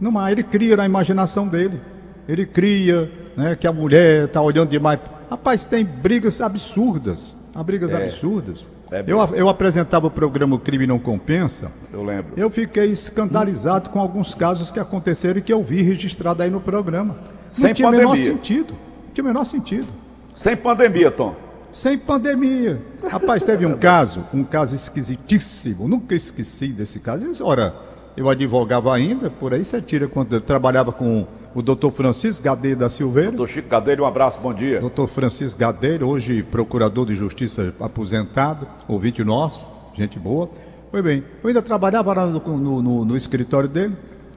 Não 0.00 0.18
há. 0.18 0.32
Ele 0.32 0.42
cria 0.42 0.76
na 0.76 0.84
imaginação 0.84 1.46
dele. 1.46 1.80
Ele 2.28 2.46
cria 2.46 3.10
né, 3.36 3.56
que 3.56 3.66
a 3.66 3.72
mulher 3.72 4.26
está 4.26 4.40
olhando 4.40 4.70
demais. 4.70 5.00
Rapaz, 5.28 5.64
tem 5.64 5.84
brigas 5.84 6.40
absurdas. 6.40 7.36
Há 7.54 7.62
brigas 7.62 7.92
é. 7.92 8.04
absurdas. 8.04 8.68
É 8.90 9.04
eu, 9.06 9.18
eu 9.34 9.48
apresentava 9.48 10.08
o 10.08 10.10
programa 10.10 10.56
o 10.56 10.58
Crime 10.58 10.86
Não 10.86 10.98
Compensa. 10.98 11.70
Eu 11.92 12.02
lembro. 12.02 12.32
Eu 12.36 12.50
fiquei 12.50 12.86
escandalizado 12.86 13.90
com 13.90 14.00
alguns 14.00 14.34
casos 14.34 14.72
que 14.72 14.80
aconteceram 14.80 15.38
e 15.38 15.42
que 15.42 15.52
eu 15.52 15.62
vi 15.62 15.80
registrado 15.82 16.42
aí 16.42 16.50
no 16.50 16.60
programa. 16.60 17.16
Sem 17.48 17.68
não 17.68 17.74
tinha 17.74 17.88
o 17.88 17.92
menor 17.92 18.16
sentido. 18.16 18.72
Não 18.72 19.14
tinha 19.14 19.24
o 19.24 19.26
menor 19.26 19.44
sentido. 19.44 19.86
Sem 20.34 20.56
pandemia, 20.56 21.10
Tom. 21.10 21.36
Sem 21.72 21.96
pandemia. 21.96 22.80
Rapaz, 23.08 23.44
teve 23.44 23.64
um 23.64 23.76
caso, 23.76 24.24
um 24.34 24.42
caso 24.42 24.74
esquisitíssimo. 24.74 25.86
Nunca 25.86 26.14
esqueci 26.14 26.68
desse 26.68 26.98
caso. 26.98 27.26
Ora, 27.44 27.74
eu 28.16 28.28
advogava 28.28 28.94
ainda, 28.94 29.30
por 29.30 29.54
aí 29.54 29.64
você 29.64 29.80
tira 29.80 30.08
quando 30.08 30.34
eu 30.34 30.40
trabalhava 30.40 30.92
com 30.92 31.26
o 31.54 31.62
doutor 31.62 31.92
Francisco 31.92 32.44
Gadeiro 32.44 32.80
da 32.80 32.88
Silveira. 32.88 33.30
Doutor 33.30 33.48
Chico 33.48 33.68
Gadeiro, 33.68 34.02
um 34.02 34.06
abraço, 34.06 34.40
bom 34.40 34.52
dia. 34.52 34.80
Doutor 34.80 35.08
Francisco 35.08 35.58
Gadeiro, 35.58 36.08
hoje 36.08 36.42
procurador 36.42 37.06
de 37.06 37.14
justiça 37.14 37.74
aposentado, 37.80 38.66
ouvinte 38.88 39.22
nosso, 39.24 39.66
gente 39.94 40.18
boa. 40.18 40.50
Foi 40.90 41.02
bem, 41.02 41.24
eu 41.42 41.48
ainda 41.48 41.62
trabalhava 41.62 42.12
lá 42.12 42.26
no, 42.26 42.40
no, 42.40 42.82
no, 42.82 43.04
no 43.04 43.16
escritório 43.16 43.68
dele. 43.68 43.96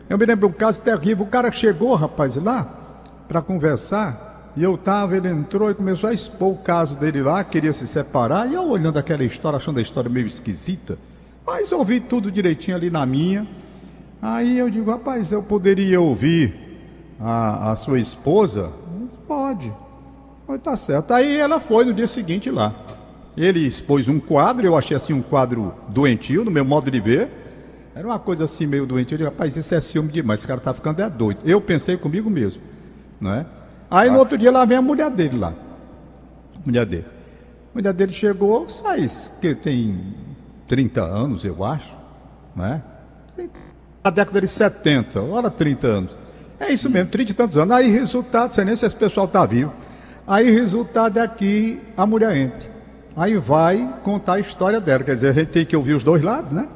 Eu 0.09 0.17
me 0.17 0.25
lembro 0.25 0.47
um 0.47 0.51
caso 0.51 0.81
terrível, 0.81 1.25
o 1.25 1.29
cara 1.29 1.51
chegou, 1.51 1.95
rapaz, 1.95 2.35
lá, 2.35 2.63
para 3.27 3.41
conversar, 3.41 4.32
e 4.55 4.63
eu 4.63 4.77
tava, 4.77 5.17
ele 5.17 5.27
entrou 5.27 5.69
e 5.71 5.73
começou 5.73 6.09
a 6.09 6.13
expor 6.13 6.53
o 6.53 6.57
caso 6.57 6.95
dele 6.95 7.21
lá, 7.21 7.43
queria 7.43 7.73
se 7.73 7.87
separar, 7.87 8.49
e 8.49 8.53
eu 8.53 8.69
olhando 8.69 8.99
aquela 8.99 9.23
história, 9.23 9.57
achando 9.57 9.79
a 9.79 9.81
história 9.81 10.09
meio 10.09 10.27
esquisita, 10.27 10.97
mas 11.45 11.71
ouvi 11.71 11.99
tudo 11.99 12.31
direitinho 12.31 12.77
ali 12.77 12.89
na 12.89 13.05
minha. 13.05 13.47
Aí 14.21 14.57
eu 14.57 14.69
digo, 14.69 14.91
rapaz, 14.91 15.31
eu 15.31 15.43
poderia 15.43 15.99
ouvir 15.99 16.55
a, 17.19 17.71
a 17.71 17.75
sua 17.75 17.99
esposa? 17.99 18.71
Pode. 19.27 19.73
Mas 20.47 20.61
tá 20.61 20.77
certo. 20.77 21.11
Aí 21.13 21.37
ela 21.37 21.59
foi 21.59 21.85
no 21.85 21.93
dia 21.93 22.07
seguinte 22.07 22.49
lá. 22.49 22.73
Ele 23.35 23.65
expôs 23.65 24.07
um 24.07 24.19
quadro, 24.19 24.65
eu 24.65 24.77
achei 24.77 24.95
assim 24.95 25.11
um 25.11 25.21
quadro 25.21 25.73
doentio, 25.89 26.45
no 26.45 26.51
meu 26.51 26.63
modo 26.63 26.91
de 26.91 26.99
ver. 26.99 27.29
Era 27.95 28.07
uma 28.07 28.19
coisa 28.19 28.43
assim 28.43 28.65
meio 28.65 28.85
doentio. 28.85 29.15
Eu 29.15 29.17
digo, 29.17 29.29
rapaz, 29.29 29.57
isso 29.57 29.73
é 29.73 29.81
ciúme 29.81 30.09
demais, 30.09 30.39
esse 30.39 30.47
cara 30.47 30.59
tá 30.59 30.73
ficando 30.73 31.01
é 31.01 31.09
doido. 31.09 31.39
Eu 31.43 31.59
pensei 31.59 31.97
comigo 31.97 32.29
mesmo, 32.29 32.61
não 33.19 33.33
é? 33.33 33.45
Aí 33.89 34.09
no 34.09 34.19
outro 34.19 34.37
dia 34.37 34.51
lá 34.51 34.65
vem 34.65 34.77
a 34.77 34.81
mulher 34.81 35.09
dele 35.09 35.37
lá. 35.37 35.53
Mulher 36.65 36.85
dele. 36.85 37.05
A 37.73 37.77
mulher 37.77 37.93
dele 37.93 38.13
chegou, 38.13 38.67
sai, 38.69 39.05
que 39.41 39.55
tem 39.55 40.15
30 40.67 41.01
anos, 41.01 41.43
eu 41.43 41.63
acho, 41.63 41.93
não 42.55 42.65
é? 42.65 42.81
A 44.03 44.09
década 44.09 44.41
de 44.41 44.47
70, 44.47 45.21
ora 45.21 45.49
30 45.49 45.87
anos. 45.87 46.17
É 46.59 46.71
isso 46.71 46.89
mesmo, 46.89 47.11
30 47.11 47.31
e 47.31 47.33
tantos 47.33 47.57
anos. 47.57 47.75
Aí 47.75 47.89
resultado, 47.89 48.53
sei 48.53 48.63
nem 48.63 48.75
se 48.75 48.85
esse 48.85 48.95
pessoal 48.95 49.25
está 49.25 49.45
vivo. 49.45 49.73
Aí 50.25 50.49
resultado 50.51 51.19
é 51.19 51.27
que 51.27 51.79
a 51.97 52.05
mulher 52.05 52.35
entra. 52.35 52.69
Aí 53.15 53.37
vai 53.37 53.93
contar 54.03 54.33
a 54.33 54.39
história 54.39 54.79
dela. 54.79 55.03
Quer 55.03 55.15
dizer, 55.15 55.29
a 55.29 55.33
gente 55.33 55.49
tem 55.49 55.65
que 55.65 55.75
ouvir 55.75 55.93
os 55.93 56.03
dois 56.03 56.23
lados, 56.23 56.53
né? 56.53 56.67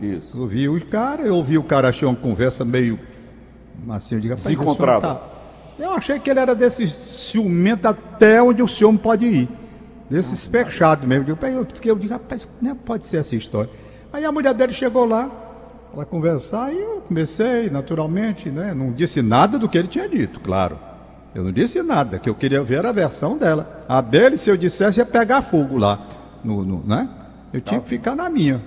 Isso. 0.00 0.40
Ouvir 0.40 0.68
o 0.68 0.84
cara, 0.86 1.22
eu 1.22 1.34
ouvi 1.34 1.56
o 1.56 1.62
cara, 1.62 1.88
achei 1.88 2.06
uma 2.06 2.16
conversa 2.16 2.64
meio 2.64 2.98
assim, 3.88 4.14
eu 4.16 4.20
digo, 4.20 4.34
Desencontrado. 4.34 5.02
Tá... 5.02 5.33
Eu 5.78 5.92
achei 5.92 6.18
que 6.18 6.30
ele 6.30 6.40
era 6.40 6.54
desse 6.54 6.88
ciumento 6.88 7.86
até 7.88 8.42
onde 8.42 8.62
o 8.62 8.68
senhor 8.68 8.96
pode 8.98 9.26
ir. 9.26 9.48
Desses 10.08 10.44
fechados 10.46 11.06
mesmo. 11.06 11.28
Eu, 11.28 11.48
eu, 11.48 11.66
eu 11.84 11.96
digo, 11.96 12.12
rapaz, 12.12 12.48
não 12.60 12.76
pode 12.76 13.06
ser 13.06 13.18
essa 13.18 13.34
história. 13.34 13.70
Aí 14.12 14.24
a 14.24 14.30
mulher 14.30 14.54
dele 14.54 14.72
chegou 14.72 15.04
lá, 15.04 15.30
para 15.94 16.04
conversar 16.04 16.72
e 16.72 16.78
eu 16.78 17.02
comecei 17.06 17.70
naturalmente, 17.70 18.50
né? 18.50 18.74
Não 18.74 18.92
disse 18.92 19.22
nada 19.22 19.58
do 19.58 19.68
que 19.68 19.78
ele 19.78 19.88
tinha 19.88 20.08
dito, 20.08 20.40
claro. 20.40 20.78
Eu 21.34 21.42
não 21.42 21.52
disse 21.52 21.82
nada, 21.82 22.18
que 22.18 22.28
eu 22.28 22.34
queria 22.34 22.62
ver 22.62 22.84
a 22.84 22.92
versão 22.92 23.36
dela. 23.36 23.84
A 23.88 24.00
dele, 24.00 24.36
se 24.36 24.50
eu 24.50 24.56
dissesse, 24.56 25.00
ia 25.00 25.06
pegar 25.06 25.42
fogo 25.42 25.78
lá, 25.78 26.06
no, 26.44 26.64
no 26.64 26.82
né? 26.84 27.08
Eu 27.52 27.60
tinha 27.60 27.80
que 27.80 27.88
ficar 27.88 28.14
na 28.14 28.28
minha 28.28 28.60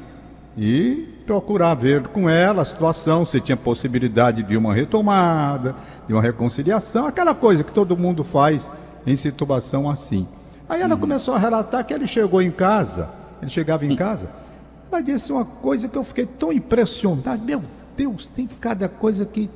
e 0.57 1.16
procurar 1.27 1.75
ver 1.75 2.07
com 2.07 2.27
ela 2.27 2.63
a 2.63 2.65
situação, 2.65 3.23
se 3.23 3.39
tinha 3.39 3.55
possibilidade 3.55 4.41
de 4.41 4.57
uma 4.57 4.73
retomada, 4.73 5.75
de 6.07 6.13
uma 6.13 6.21
reconciliação, 6.21 7.05
aquela 7.05 7.35
coisa 7.35 7.63
que 7.63 7.71
todo 7.71 7.95
mundo 7.95 8.23
faz 8.23 8.71
em 9.05 9.15
situação 9.15 9.87
assim. 9.87 10.27
Aí 10.67 10.81
ela 10.81 10.95
uhum. 10.95 11.01
começou 11.01 11.35
a 11.35 11.37
relatar 11.37 11.85
que 11.85 11.93
ele 11.93 12.07
chegou 12.07 12.41
em 12.41 12.49
casa, 12.49 13.09
ele 13.41 13.51
chegava 13.51 13.85
em 13.85 13.95
casa 13.95 14.27
ela 14.91 15.01
disse 15.01 15.31
uma 15.31 15.45
coisa 15.45 15.87
que 15.87 15.97
eu 15.97 16.03
fiquei 16.03 16.25
tão 16.25 16.51
impressionado. 16.51 17.43
Meu 17.43 17.61
Deus, 17.95 18.27
tem 18.27 18.47
cada 18.47 18.87
coisa 18.87 19.25
que, 19.25 19.49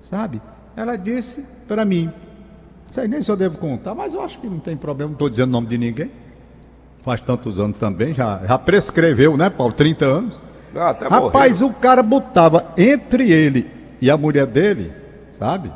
sabe? 0.00 0.40
Ela 0.76 0.96
disse 0.96 1.44
para 1.66 1.84
mim, 1.84 2.06
não 2.06 2.92
sei 2.92 3.08
nem 3.08 3.22
se 3.22 3.30
eu 3.30 3.36
devo 3.36 3.58
contar, 3.58 3.94
mas 3.94 4.14
eu 4.14 4.22
acho 4.22 4.38
que 4.38 4.46
não 4.48 4.58
tem 4.58 4.76
problema, 4.76 5.10
não 5.10 5.14
estou 5.14 5.30
dizendo 5.30 5.48
o 5.48 5.52
nome 5.52 5.68
de 5.68 5.78
ninguém. 5.78 6.10
Faz 7.02 7.20
tantos 7.20 7.60
anos 7.60 7.76
também, 7.76 8.14
já, 8.14 8.42
já 8.46 8.58
prescreveu, 8.58 9.36
né, 9.36 9.50
Paulo? 9.50 9.74
30 9.74 10.04
anos. 10.04 10.40
Ah, 10.76 10.90
até 10.90 11.06
Rapaz, 11.06 11.60
morreu. 11.60 11.76
o 11.76 11.80
cara 11.80 12.02
botava 12.02 12.72
entre 12.76 13.30
ele 13.30 13.70
e 14.00 14.10
a 14.10 14.16
mulher 14.16 14.46
dele, 14.46 14.92
sabe? 15.30 15.72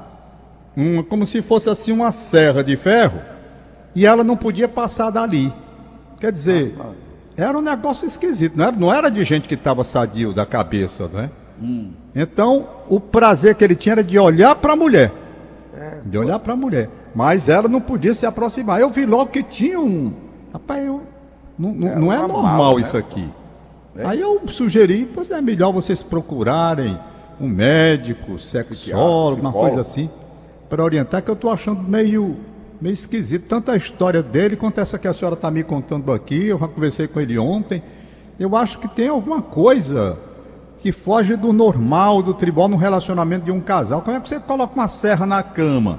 Um, 0.76 1.02
como 1.02 1.26
se 1.26 1.42
fosse 1.42 1.68
assim 1.68 1.90
uma 1.90 2.12
serra 2.12 2.62
de 2.62 2.76
ferro 2.76 3.20
E 3.96 4.06
ela 4.06 4.22
não 4.22 4.36
podia 4.36 4.68
passar 4.68 5.10
dali. 5.10 5.52
Quer 6.20 6.32
dizer, 6.32 6.76
era 7.36 7.56
um 7.56 7.62
negócio 7.62 8.06
esquisito, 8.06 8.56
não 8.56 8.64
era, 8.64 8.76
não 8.76 8.94
era 8.94 9.10
de 9.10 9.24
gente 9.24 9.48
que 9.48 9.54
estava 9.54 9.84
sadio 9.84 10.32
da 10.32 10.44
cabeça, 10.44 11.08
né? 11.08 11.30
Hum. 11.62 11.90
Então, 12.14 12.66
o 12.88 13.00
prazer 13.00 13.54
que 13.54 13.64
ele 13.64 13.76
tinha 13.76 13.94
era 13.94 14.04
de 14.04 14.18
olhar 14.18 14.54
para 14.56 14.72
a 14.72 14.76
mulher. 14.76 15.12
É, 15.76 16.00
de 16.04 16.18
olhar 16.18 16.38
para 16.38 16.52
a 16.52 16.56
mulher. 16.56 16.88
Mas 17.14 17.48
ela 17.48 17.68
não 17.68 17.80
podia 17.80 18.14
se 18.14 18.26
aproximar. 18.26 18.80
Eu 18.80 18.90
vi 18.90 19.06
logo 19.06 19.30
que 19.30 19.42
tinha 19.42 19.78
um. 19.78 20.12
Rapaz, 20.52 20.84
eu, 20.84 21.02
não, 21.58 21.72
não, 21.72 21.88
é, 21.88 21.96
não 21.96 22.12
é 22.12 22.18
normal, 22.18 22.76
né? 22.76 22.80
isso 22.80 22.96
aqui. 22.96 23.28
É. 23.98 24.06
Aí 24.06 24.20
eu 24.20 24.40
sugeri, 24.46 25.04
pois 25.12 25.28
é 25.28 25.40
melhor 25.40 25.72
vocês 25.72 26.04
procurarem 26.04 26.96
um 27.40 27.48
médico, 27.48 28.38
sexólogo, 28.38 29.40
uma 29.40 29.52
coisa 29.52 29.80
assim, 29.80 30.08
para 30.68 30.84
orientar, 30.84 31.20
que 31.20 31.28
eu 31.28 31.34
estou 31.34 31.50
achando 31.50 31.82
meio, 31.82 32.36
meio 32.80 32.92
esquisito. 32.92 33.48
Tanto 33.48 33.72
a 33.72 33.76
história 33.76 34.22
dele 34.22 34.54
quanto 34.54 34.80
essa 34.80 34.98
que 34.98 35.08
a 35.08 35.12
senhora 35.12 35.34
está 35.34 35.50
me 35.50 35.64
contando 35.64 36.12
aqui. 36.12 36.46
Eu 36.46 36.58
já 36.58 36.68
conversei 36.68 37.08
com 37.08 37.20
ele 37.20 37.36
ontem. 37.38 37.82
Eu 38.38 38.56
acho 38.56 38.78
que 38.78 38.86
tem 38.86 39.08
alguma 39.08 39.42
coisa 39.42 40.16
que 40.80 40.92
foge 40.92 41.34
do 41.34 41.52
normal 41.52 42.22
do 42.22 42.32
tribunal 42.32 42.68
no 42.68 42.76
relacionamento 42.76 43.44
de 43.44 43.50
um 43.50 43.60
casal. 43.60 44.00
Como 44.02 44.16
é 44.16 44.20
que 44.20 44.28
você 44.28 44.38
coloca 44.38 44.74
uma 44.74 44.86
serra 44.86 45.26
na 45.26 45.42
cama? 45.42 45.98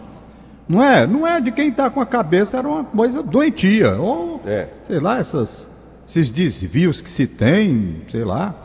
Não 0.70 0.82
é? 0.82 1.06
Não 1.06 1.28
é 1.28 1.42
de 1.42 1.52
quem 1.52 1.68
está 1.68 1.90
com 1.90 2.00
a 2.00 2.06
cabeça, 2.06 2.58
era 2.58 2.68
uma 2.68 2.84
coisa 2.86 3.22
doentia. 3.22 3.96
Ou, 3.96 4.40
é. 4.46 4.68
sei 4.84 5.00
lá, 5.02 5.18
essas, 5.18 5.70
esses 6.10 6.32
desvios 6.32 7.02
que 7.02 7.10
se 7.10 7.28
tem, 7.28 8.02
sei 8.10 8.24
lá. 8.24 8.56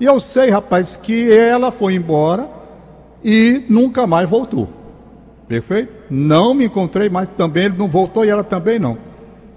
E 0.00 0.06
eu 0.06 0.18
sei, 0.18 0.48
rapaz, 0.48 0.96
que 0.96 1.30
ela 1.30 1.70
foi 1.70 1.94
embora 1.94 2.48
e 3.22 3.62
nunca 3.68 4.06
mais 4.06 4.28
voltou. 4.28 4.68
Perfeito? 5.46 5.92
Não 6.08 6.54
me 6.54 6.64
encontrei 6.64 7.10
mais 7.10 7.28
também, 7.28 7.66
ele 7.66 7.76
não 7.76 7.88
voltou 7.88 8.24
e 8.24 8.30
ela 8.30 8.42
também 8.42 8.78
não. 8.78 8.96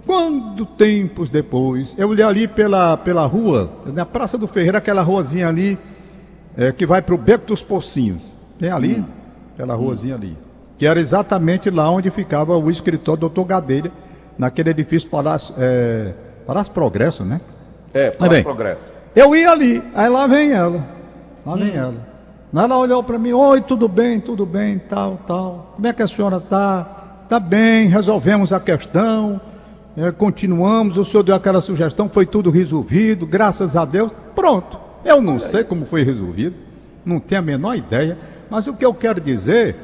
Quando 0.06 0.66
tempos 0.66 1.30
depois, 1.30 1.96
eu 1.98 2.10
olhei 2.10 2.26
ali 2.26 2.48
pela, 2.48 2.98
pela 2.98 3.26
rua, 3.26 3.72
na 3.86 4.06
Praça 4.06 4.38
do 4.38 4.48
Ferreira, 4.48 4.80
aquela 4.80 5.02
ruazinha 5.02 5.48
ali, 5.48 5.78
é, 6.58 6.72
que 6.74 6.86
vai 6.86 7.02
para 7.02 7.16
o 7.16 7.18
Beco 7.18 7.48
dos 7.48 7.64
Pocinhos. 7.64 8.22
Tem 8.60 8.70
ali, 8.70 8.96
hum. 9.00 9.06
aquela 9.54 9.74
ruazinha 9.74 10.16
ali 10.16 10.36
que 10.78 10.86
era 10.86 11.00
exatamente 11.00 11.70
lá 11.70 11.90
onde 11.90 12.10
ficava 12.12 12.56
o 12.56 12.70
escritório 12.70 13.22
do 13.22 13.30
Dr. 13.30 13.48
Gadelha, 13.48 13.92
naquele 14.38 14.70
edifício 14.70 15.10
Palácio, 15.10 15.54
é, 15.58 16.14
Palácio 16.48 16.72
Progresso, 16.72 17.26
né? 17.26 17.42
É, 17.94 18.10
Palácio 18.10 18.30
bem, 18.30 18.44
Progresso. 18.44 18.90
Eu 19.14 19.36
ia 19.36 19.52
ali, 19.52 19.84
aí 19.94 20.08
lá 20.08 20.26
vem 20.28 20.52
ela, 20.52 20.88
lá 21.46 21.54
hum. 21.54 21.58
vem 21.58 21.76
ela. 21.76 22.08
Ela 22.56 22.78
olhou 22.78 23.04
para 23.04 23.20
mim, 23.20 23.34
oi, 23.34 23.60
tudo 23.60 23.90
bem, 23.90 24.22
tudo 24.22 24.46
bem, 24.46 24.80
tal, 24.80 25.20
tal. 25.28 25.74
Como 25.76 25.86
é 25.86 25.92
que 25.92 26.02
a 26.02 26.08
senhora 26.08 26.38
está? 26.38 27.20
Está 27.26 27.38
bem, 27.38 27.88
resolvemos 27.88 28.54
a 28.54 28.60
questão, 28.62 29.42
é, 29.98 30.10
continuamos, 30.12 30.98
o 30.98 31.04
senhor 31.04 31.24
deu 31.24 31.36
aquela 31.36 31.60
sugestão, 31.60 32.08
foi 32.08 32.26
tudo 32.26 32.50
resolvido, 32.50 33.28
graças 33.28 33.76
a 33.76 33.84
Deus. 33.84 34.10
Pronto. 34.34 34.80
Eu 35.04 35.22
não 35.22 35.40
sei 35.40 35.66
como 35.66 35.86
foi 35.86 36.04
resolvido, 36.04 36.56
não 37.06 37.20
tenho 37.20 37.40
a 37.40 37.44
menor 37.44 37.76
ideia, 37.76 38.18
mas 38.50 38.66
o 38.68 38.74
que 38.74 38.86
eu 38.86 38.94
quero 38.94 39.20
dizer 39.20 39.76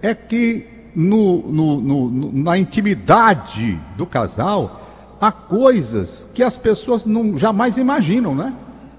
é 0.00 0.14
que 0.14 0.66
no, 0.94 1.38
no, 1.50 1.80
no, 1.80 2.32
na 2.32 2.56
intimidade 2.56 3.80
do 3.96 4.06
casal 4.06 4.83
há 5.24 5.32
coisas 5.32 6.28
que 6.34 6.42
as 6.42 6.58
pessoas 6.58 7.04
não, 7.04 7.38
jamais 7.38 7.78
imaginam, 7.78 8.34
né? 8.34 8.52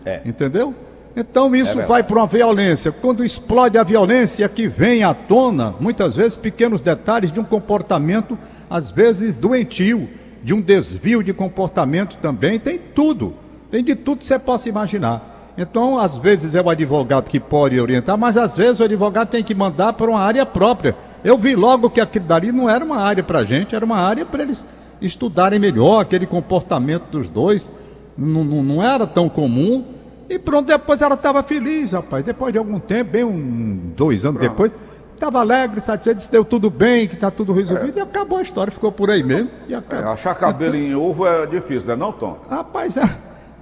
É. 0.03 0.21
Entendeu? 0.25 0.73
Então 1.15 1.55
isso 1.55 1.79
é 1.79 1.85
vai 1.85 2.03
para 2.03 2.17
uma 2.17 2.27
violência. 2.27 2.91
Quando 2.91 3.23
explode 3.23 3.77
a 3.77 3.83
violência, 3.83 4.49
que 4.49 4.67
vem 4.67 5.03
à 5.03 5.13
tona, 5.13 5.75
muitas 5.79 6.15
vezes, 6.15 6.35
pequenos 6.35 6.81
detalhes 6.81 7.31
de 7.31 7.39
um 7.39 7.43
comportamento, 7.43 8.37
às 8.69 8.89
vezes 8.89 9.37
doentio, 9.37 10.09
de 10.43 10.53
um 10.53 10.61
desvio 10.61 11.23
de 11.23 11.31
comportamento 11.31 12.17
também, 12.17 12.59
tem 12.59 12.77
tudo. 12.77 13.35
Tem 13.71 13.83
de 13.83 13.95
tudo 13.95 14.19
que 14.19 14.27
você 14.27 14.39
possa 14.39 14.67
imaginar. 14.67 15.53
Então, 15.57 15.97
às 15.97 16.17
vezes 16.17 16.53
é 16.53 16.61
o 16.61 16.69
advogado 16.69 17.29
que 17.29 17.39
pode 17.39 17.79
orientar, 17.79 18.17
mas 18.17 18.35
às 18.35 18.57
vezes 18.57 18.79
o 18.79 18.83
advogado 18.83 19.29
tem 19.29 19.43
que 19.43 19.55
mandar 19.55 19.93
para 19.93 20.09
uma 20.09 20.19
área 20.19 20.45
própria. 20.45 20.95
Eu 21.23 21.37
vi 21.37 21.55
logo 21.55 21.89
que 21.89 22.01
aquilo 22.01 22.25
dali 22.25 22.51
não 22.51 22.69
era 22.69 22.83
uma 22.83 22.97
área 22.97 23.23
para 23.23 23.39
a 23.39 23.43
gente, 23.45 23.73
era 23.73 23.85
uma 23.85 23.97
área 23.97 24.25
para 24.25 24.43
eles 24.43 24.67
estudarem 25.01 25.59
melhor 25.59 26.01
aquele 26.01 26.25
comportamento 26.25 27.05
dos 27.09 27.27
dois. 27.27 27.69
Não, 28.17 28.43
não, 28.43 28.63
não 28.63 28.83
era 28.83 29.05
tão 29.05 29.27
comum. 29.27 29.83
E 30.29 30.39
pronto, 30.39 30.67
depois 30.67 31.01
ela 31.01 31.15
estava 31.15 31.43
feliz, 31.43 31.91
rapaz. 31.91 32.23
Depois 32.23 32.51
de 32.51 32.57
algum 32.57 32.79
tempo, 32.79 33.11
bem 33.11 33.23
um, 33.23 33.91
dois 33.95 34.25
anos 34.25 34.39
pronto. 34.39 34.51
depois, 34.51 34.75
estava 35.13 35.39
alegre, 35.39 35.79
satisfeito, 35.81 36.17
disse 36.17 36.31
deu 36.31 36.43
tudo 36.43 36.69
bem, 36.69 37.07
que 37.07 37.15
está 37.15 37.31
tudo 37.31 37.53
resolvido, 37.53 37.97
é. 37.97 38.01
e 38.01 38.03
acabou 38.03 38.37
a 38.37 38.41
história, 38.41 38.71
ficou 38.71 38.91
por 38.91 39.09
aí 39.09 39.23
mesmo. 39.23 39.49
É, 39.69 39.97
achar 39.97 40.35
cabelo 40.35 40.75
em 40.75 40.95
ovo 40.95 41.25
é 41.25 41.45
difícil, 41.45 41.89
né 41.89 41.95
não, 41.95 42.11
Tom? 42.11 42.37
Rapaz, 42.49 42.97
é. 42.97 43.09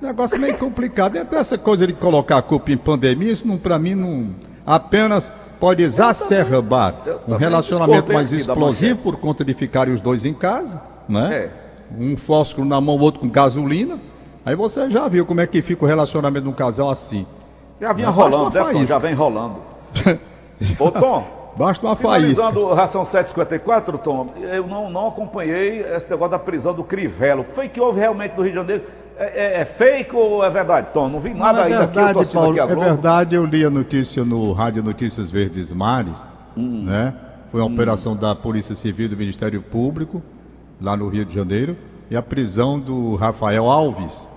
Negócio 0.02 0.40
meio 0.40 0.58
complicado. 0.58 1.18
Então, 1.18 1.40
essa 1.40 1.58
coisa 1.58 1.88
de 1.88 1.94
colocar 1.94 2.38
a 2.38 2.42
culpa 2.42 2.72
em 2.72 2.78
pandemia, 2.78 3.32
isso 3.32 3.48
não, 3.48 3.58
para 3.58 3.80
mim 3.80 3.96
não. 3.96 4.36
Apenas 4.66 5.32
pode 5.60 5.82
exacerbar 5.82 6.96
um 7.26 7.36
relacionamento 7.36 8.12
mais 8.12 8.34
explosivo 8.34 9.00
por 9.00 9.18
conta 9.18 9.46
de 9.46 9.54
ficarem 9.54 9.94
os 9.94 10.02
dois 10.02 10.26
em 10.26 10.34
casa, 10.34 10.82
né? 11.08 11.36
É. 11.36 11.52
Um 11.98 12.18
fósforo 12.18 12.68
na 12.68 12.80
mão, 12.82 12.98
outro 12.98 13.22
com 13.22 13.30
gasolina. 13.30 14.00
Aí 14.46 14.56
você 14.56 14.90
já 14.90 15.08
viu 15.08 15.26
como 15.26 15.42
é 15.42 15.48
que 15.48 15.62
fica 15.62 15.86
o 15.86 15.88
relacionamento 15.88 16.44
de 16.44 16.50
um 16.50 16.54
casal 16.54 16.90
assim. 16.90 17.26
Já 17.80 17.94
vinha 17.94 18.10
rolando, 18.10 18.58
né, 18.58 18.72
Tom? 18.72 18.86
Já 18.86 18.98
vem 18.98 19.14
rolando. 19.14 19.60
Ô, 20.80 20.92
Tom. 20.92 21.44
Basta 21.56 21.86
uma 21.86 21.96
faísca. 21.96 22.50
Ração 22.74 23.06
754, 23.06 23.98
Tom, 24.00 24.34
eu 24.38 24.66
não, 24.66 24.90
não 24.90 25.08
acompanhei 25.08 25.82
esse 25.82 26.10
negócio 26.10 26.32
da 26.32 26.40
prisão 26.40 26.74
do 26.74 26.84
Crivelo. 26.84 27.46
Foi 27.48 27.70
que 27.70 27.80
houve 27.80 28.00
realmente 28.00 28.36
no 28.36 28.42
Rio 28.42 28.52
de 28.52 28.58
Janeiro? 28.58 28.84
É, 29.16 29.26
é, 29.26 29.62
é 29.62 29.66
fake 29.66 30.16
ou 30.16 30.44
é 30.44 30.50
verdade, 30.50 30.88
Tom? 30.92 31.08
Não 31.08 31.20
vi 31.20 31.34
nada 31.34 31.54
não, 31.54 31.60
é 31.60 31.64
ainda 31.66 31.80
verdade, 31.80 32.10
aqui, 32.10 32.20
eu 32.20 32.26
tô 32.26 32.34
Paulo, 32.34 32.50
aqui 32.50 32.60
a 32.60 32.66
Globo. 32.66 32.82
É 32.82 32.86
verdade, 32.86 33.36
eu 33.36 33.46
li 33.46 33.64
a 33.64 33.70
notícia 33.70 34.26
no 34.26 34.52
Rádio 34.52 34.82
Notícias 34.82 35.30
Verdes 35.30 35.72
Mares, 35.72 36.28
hum. 36.58 36.86
né? 36.86 37.14
Foi 37.52 37.62
uma 37.62 37.70
hum. 37.70 37.74
operação 37.74 38.16
da 38.16 38.34
Polícia 38.34 38.74
Civil 38.74 39.10
do 39.10 39.16
Ministério 39.16 39.62
Público, 39.62 40.24
lá 40.84 40.98
no 40.98 41.08
Rio 41.08 41.24
de 41.24 41.34
Janeiro, 41.34 41.78
e 42.12 42.16
a 42.16 42.22
prisão 42.22 42.78
do 42.78 43.16
Rafael 43.16 43.70
Alves, 43.70 44.28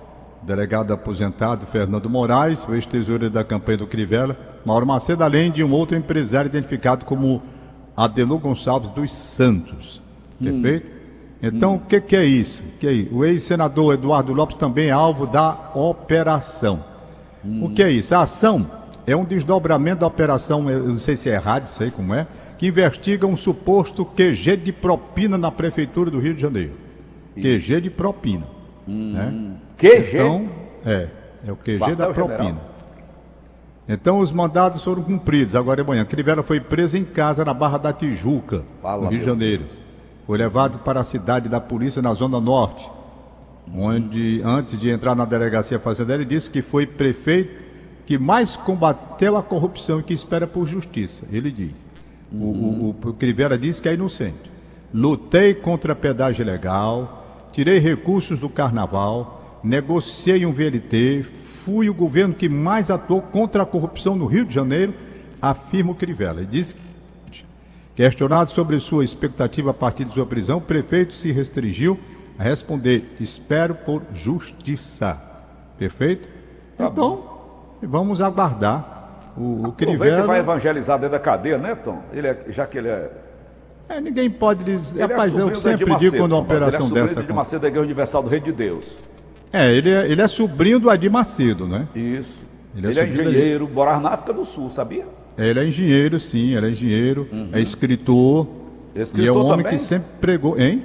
delegado 0.41 0.93
aposentado 0.93 1.65
Fernando 1.65 2.09
Moraes, 2.09 2.65
o 2.65 2.73
ex-tesoureiro 2.73 3.29
da 3.29 3.43
campanha 3.43 3.79
do 3.79 3.85
Crivella, 3.85 4.37
Mauro 4.65 4.87
Macedo, 4.87 5.25
além 5.25 5.51
de 5.51 5.61
um 5.61 5.73
outro 5.73 5.97
empresário 5.97 6.47
identificado 6.47 7.03
como 7.03 7.43
Adenor 7.97 8.39
Gonçalves 8.39 8.89
dos 8.91 9.11
Santos. 9.11 10.01
Hum. 10.41 10.45
Perfeito? 10.61 10.91
Então, 11.43 11.73
hum. 11.73 11.75
o 11.75 11.79
que, 11.81 11.99
que, 11.99 12.15
é 12.15 12.23
isso? 12.23 12.63
Que 12.79 12.87
é 12.87 13.13
O 13.13 13.25
ex-senador 13.25 13.95
Eduardo 13.95 14.31
Lopes 14.31 14.55
também 14.55 14.87
é 14.87 14.91
alvo 14.91 15.27
da 15.27 15.71
operação. 15.75 16.79
Hum. 17.45 17.65
O 17.65 17.69
que 17.71 17.83
é 17.83 17.91
isso? 17.91 18.15
A 18.15 18.21
ação 18.21 18.65
é 19.07 19.15
um 19.15 19.23
desdobramento 19.23 20.01
da 20.01 20.07
operação, 20.07 20.69
eu 20.69 20.89
não 20.89 20.99
sei 20.99 21.15
se 21.15 21.29
é 21.29 21.35
errado, 21.35 21.61
não 21.61 21.71
sei 21.71 21.89
como 21.89 22.13
é, 22.13 22.27
que 22.57 22.67
investiga 22.67 23.25
um 23.25 23.37
suposto 23.37 24.03
QG 24.03 24.57
de 24.57 24.73
propina 24.73 25.37
na 25.37 25.49
Prefeitura 25.49 26.11
do 26.11 26.19
Rio 26.19 26.35
de 26.35 26.41
Janeiro. 26.41 26.73
Isso. 27.33 27.47
QG 27.47 27.81
de 27.81 27.89
propina. 27.89 28.45
Hum. 28.85 29.13
Né? 29.13 29.53
QG? 29.77 30.17
Então, 30.17 30.49
é, 30.85 31.07
é 31.47 31.51
o 31.51 31.55
QG 31.55 31.95
da 31.95 32.07
propina. 32.07 32.43
General. 32.43 32.77
Então 33.87 34.19
os 34.19 34.33
mandados 34.33 34.83
foram 34.83 35.01
cumpridos. 35.01 35.55
Agora 35.55 35.81
de 35.81 35.87
manhã, 35.87 36.03
Crivella 36.03 36.43
foi 36.43 36.59
preso 36.59 36.97
em 36.97 37.05
casa 37.05 37.45
na 37.45 37.53
Barra 37.53 37.77
da 37.77 37.93
Tijuca, 37.93 38.65
Fala, 38.81 39.05
no 39.05 39.09
Rio 39.09 39.19
de 39.19 39.25
Janeiro. 39.25 39.65
Foi 40.25 40.37
levado 40.37 40.79
para 40.79 40.99
a 40.99 41.03
cidade 41.05 41.47
da 41.47 41.61
polícia 41.61 42.01
na 42.01 42.13
Zona 42.13 42.41
Norte, 42.41 42.91
onde, 43.73 44.41
antes 44.43 44.77
de 44.77 44.89
entrar 44.89 45.15
na 45.15 45.23
delegacia 45.23 45.79
fazendária, 45.79 46.23
ele 46.23 46.29
disse 46.29 46.51
que 46.51 46.61
foi 46.61 46.85
prefeito 46.85 47.66
que 48.07 48.17
mais 48.17 48.55
combateu 48.55 49.35
a 49.35 49.43
corrupção 49.43 49.99
e 49.99 50.03
que 50.03 50.13
espera 50.13 50.47
por 50.47 50.65
justiça. 50.65 51.25
Ele 51.29 51.51
diz. 51.51 51.85
Uhum. 52.31 52.95
O, 53.03 53.07
o, 53.07 53.09
o 53.09 53.13
Crivella 53.13 53.57
disse 53.57 53.81
que 53.81 53.89
é 53.89 53.93
inocente. 53.93 54.49
Lutei 54.93 55.53
contra 55.53 55.91
a 55.91 55.95
pedágio 55.95 56.45
legal, 56.45 57.49
tirei 57.51 57.79
recursos 57.79 58.39
do 58.39 58.49
carnaval, 58.49 59.59
negociei 59.61 60.45
um 60.45 60.53
VLT, 60.53 61.23
fui 61.33 61.89
o 61.89 61.93
governo 61.93 62.33
que 62.33 62.47
mais 62.47 62.89
atuou 62.89 63.21
contra 63.21 63.63
a 63.63 63.65
corrupção 63.65 64.15
no 64.15 64.25
Rio 64.25 64.45
de 64.45 64.53
Janeiro, 64.53 64.93
afirma 65.41 65.91
o 65.91 65.95
Crivella. 65.95 66.39
Ele 66.39 66.47
diz 66.49 66.77
Questionado 67.93 68.51
sobre 68.51 68.79
sua 68.79 69.03
expectativa 69.03 69.71
a 69.71 69.73
partir 69.73 70.05
de 70.05 70.13
sua 70.13 70.25
prisão, 70.25 70.59
o 70.59 70.61
prefeito 70.61 71.13
se 71.13 71.31
restringiu 71.31 71.99
a 72.37 72.43
responder: 72.43 73.15
espero 73.19 73.73
por 73.73 74.03
justiça. 74.13 75.19
Perfeito? 75.79 76.29
Tá 76.77 76.85
então, 76.85 77.09
bom. 77.09 77.36
Vamos 77.81 78.21
aguardar 78.21 79.33
o, 79.37 79.67
o 79.67 79.71
Crivella. 79.71 80.25
vai 80.25 80.39
evangelizar 80.39 80.97
dentro 80.97 81.13
da 81.13 81.19
cadeia, 81.19 81.57
né, 81.57 81.75
Tom? 81.75 82.01
Ele 82.11 82.27
é, 82.27 82.45
já 82.49 82.65
que 82.65 82.77
ele 82.77 82.87
é. 82.87 83.11
É, 83.89 84.01
ninguém 84.01 84.29
pode 84.29 84.63
dizer. 84.63 85.03
Ele 85.03 85.11
é 85.11 85.15
Rapaz, 85.15 85.37
é 85.37 85.41
eu 85.41 85.55
sempre 85.55 85.85
Macedo, 85.85 86.11
digo 86.11 86.23
quando 86.23 86.31
uma 86.31 86.41
operação 86.41 86.87
ele 86.87 86.99
é 86.99 87.01
dessa. 87.01 87.23
De 87.23 87.33
Macedo 87.33 87.61
da 87.61 87.67
Igreja 87.67 87.85
Universal 87.85 88.23
do 88.23 88.29
Reino 88.29 88.45
de 88.45 88.51
Deus. 88.51 88.99
É, 89.53 89.71
ele 89.71 89.89
é, 89.89 90.11
ele 90.11 90.21
é 90.21 90.27
sobrinho 90.27 90.79
do 90.79 90.89
Adir 90.89 91.11
Macedo, 91.11 91.67
né? 91.67 91.87
Isso. 91.95 92.43
Ele 92.75 92.87
é, 92.87 92.89
ele 92.89 92.99
é 92.99 93.07
engenheiro, 93.07 93.69
morar 93.69 94.01
na 94.01 94.09
África 94.09 94.33
do 94.33 94.43
Sul, 94.43 94.69
sabia? 94.69 95.05
Ele 95.37 95.59
é 95.59 95.65
engenheiro, 95.65 96.19
sim, 96.19 96.55
ele 96.55 96.67
é 96.67 96.69
engenheiro, 96.71 97.27
uhum. 97.31 97.49
é 97.53 97.61
escritor. 97.61 98.47
escritor. 98.95 99.25
E 99.25 99.27
é 99.27 99.31
um 99.31 99.45
homem 99.45 99.65
também? 99.65 99.71
que 99.71 99.77
sempre 99.77 100.11
pregou. 100.19 100.59
Hein? 100.59 100.83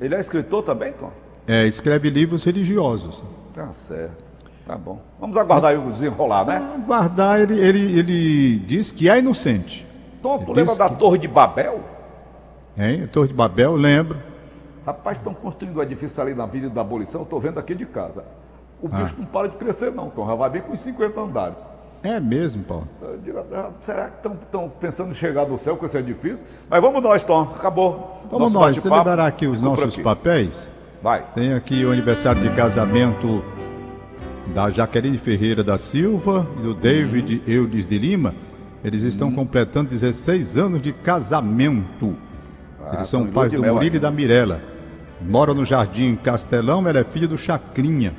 Ele 0.00 0.14
é 0.14 0.20
escritor 0.20 0.62
também, 0.62 0.92
Tom? 0.92 1.10
É, 1.46 1.66
escreve 1.66 2.10
livros 2.10 2.44
religiosos. 2.44 3.24
Tá 3.54 3.68
certo. 3.72 4.25
Tá 4.66 4.76
bom. 4.76 4.98
Vamos 5.20 5.36
aguardar 5.36 5.74
o 5.78 5.92
desenrolar, 5.92 6.44
né? 6.44 6.82
Guardar, 6.86 7.40
ele, 7.40 7.58
ele, 7.58 7.98
ele 7.98 8.58
diz 8.60 8.90
que 8.90 9.08
é 9.08 9.18
inocente. 9.18 9.86
Tom, 10.20 10.38
tu 10.38 10.50
Ele 10.50 10.60
lembra 10.60 10.74
da 10.74 10.88
que- 10.88 10.96
Torre 10.96 11.18
de 11.18 11.28
Babel? 11.28 11.80
Hein? 12.76 13.04
A 13.04 13.06
Torre 13.06 13.28
de 13.28 13.34
Babel, 13.34 13.74
lembro. 13.76 14.18
Rapaz, 14.84 15.16
estão 15.18 15.32
construindo 15.34 15.76
um 15.78 15.82
edifício 15.82 16.20
ali 16.20 16.34
na 16.34 16.44
Avenida 16.44 16.70
da 16.74 16.80
Abolição, 16.80 17.20
eu 17.22 17.26
tô 17.26 17.38
vendo 17.38 17.58
aqui 17.60 17.74
de 17.74 17.86
casa. 17.86 18.24
O 18.82 18.88
Ah. 18.90 18.98
bicho 18.98 19.14
não 19.18 19.24
para 19.26 19.48
de 19.48 19.56
crescer 19.56 19.92
não, 19.92 20.10
Tom. 20.10 20.26
Já 20.26 20.34
vai 20.34 20.50
bem 20.50 20.62
com 20.62 20.72
os 20.72 20.80
50 20.80 21.20
andares. 21.20 21.56
É 22.02 22.20
mesmo, 22.20 22.62
Paulo. 22.62 22.86
Digo, 23.24 23.38
ah, 23.52 23.70
será 23.82 24.08
que 24.10 24.26
estão 24.26 24.68
pensando 24.80 25.10
em 25.10 25.14
chegar 25.14 25.44
do 25.44 25.56
céu 25.58 25.76
com 25.76 25.86
esse 25.86 25.96
edifício? 25.96 26.46
Mas 26.68 26.80
vamos 26.80 27.00
nós, 27.02 27.24
Tom. 27.24 27.42
Acabou. 27.42 28.20
Vamos 28.30 28.52
Nosso 28.52 28.66
nós, 28.66 28.80
celebrar 28.80 29.18
aqui 29.20 29.46
os 29.46 29.60
nossos 29.60 29.94
aqui. 29.94 30.02
papéis. 30.02 30.70
Vai. 31.02 31.24
Tem 31.34 31.54
aqui 31.54 31.84
o 31.84 31.90
aniversário 31.92 32.42
de 32.42 32.50
casamento 32.50 33.42
da 34.54 34.70
Jaqueline 34.70 35.18
Ferreira 35.18 35.62
da 35.62 35.78
Silva 35.78 36.46
e 36.58 36.62
do 36.62 36.74
David 36.74 37.42
Eudes 37.46 37.86
de 37.86 37.98
Lima. 37.98 38.34
Eles 38.84 39.02
estão 39.02 39.32
completando 39.32 39.90
16 39.90 40.56
anos 40.56 40.82
de 40.82 40.92
casamento. 40.92 42.16
Eles 42.92 43.08
são 43.08 43.26
pais 43.26 43.52
do 43.52 43.62
Murilo 43.62 43.96
e 43.96 43.98
da 43.98 44.10
Mirella. 44.10 44.62
Moram 45.20 45.54
no 45.54 45.64
Jardim 45.64 46.14
Castelão, 46.14 46.86
ela 46.86 47.00
é 47.00 47.04
filha 47.04 47.26
do 47.26 47.36
Chacrinha. 47.38 48.14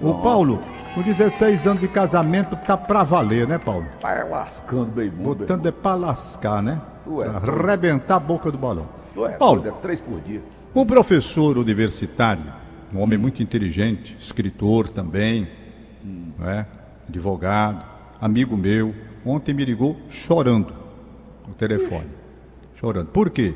Ô 0.00 0.14
Paulo, 0.14 0.60
com 0.94 1.02
16 1.02 1.66
anos 1.66 1.80
de 1.80 1.88
casamento 1.88 2.56
tá 2.56 2.76
pra 2.76 3.02
valer, 3.02 3.46
né, 3.48 3.58
Paulo? 3.58 3.86
Vai 4.00 4.28
lascando 4.28 4.90
bem 4.90 5.10
mundo. 5.10 5.38
Botando 5.38 5.66
é 5.66 5.72
pra 5.72 5.94
lascar, 5.94 6.62
né? 6.62 6.80
Tu 7.04 7.22
é 7.22 7.28
Pra 7.28 7.52
arrebentar 7.52 8.16
a 8.16 8.20
boca 8.20 8.50
do 8.50 8.58
balão. 8.58 8.88
Tu 9.14 9.26
é, 9.26 9.30
Paulo, 9.32 9.66
é 9.66 9.70
três 9.80 10.00
por 10.00 10.20
dia. 10.20 10.42
um 10.74 10.84
professor 10.84 11.56
universitário, 11.58 12.44
um 12.94 13.00
homem 13.00 13.18
muito 13.18 13.42
inteligente, 13.42 14.16
escritor 14.18 14.88
também, 14.88 15.48
não 16.04 16.48
é? 16.48 16.66
advogado, 17.08 17.84
amigo 18.20 18.56
meu, 18.56 18.94
ontem 19.24 19.52
me 19.52 19.64
ligou 19.64 19.96
chorando 20.08 20.72
no 21.46 21.54
telefone. 21.54 22.08
Chorando. 22.76 23.08
Por 23.08 23.30
quê? 23.30 23.54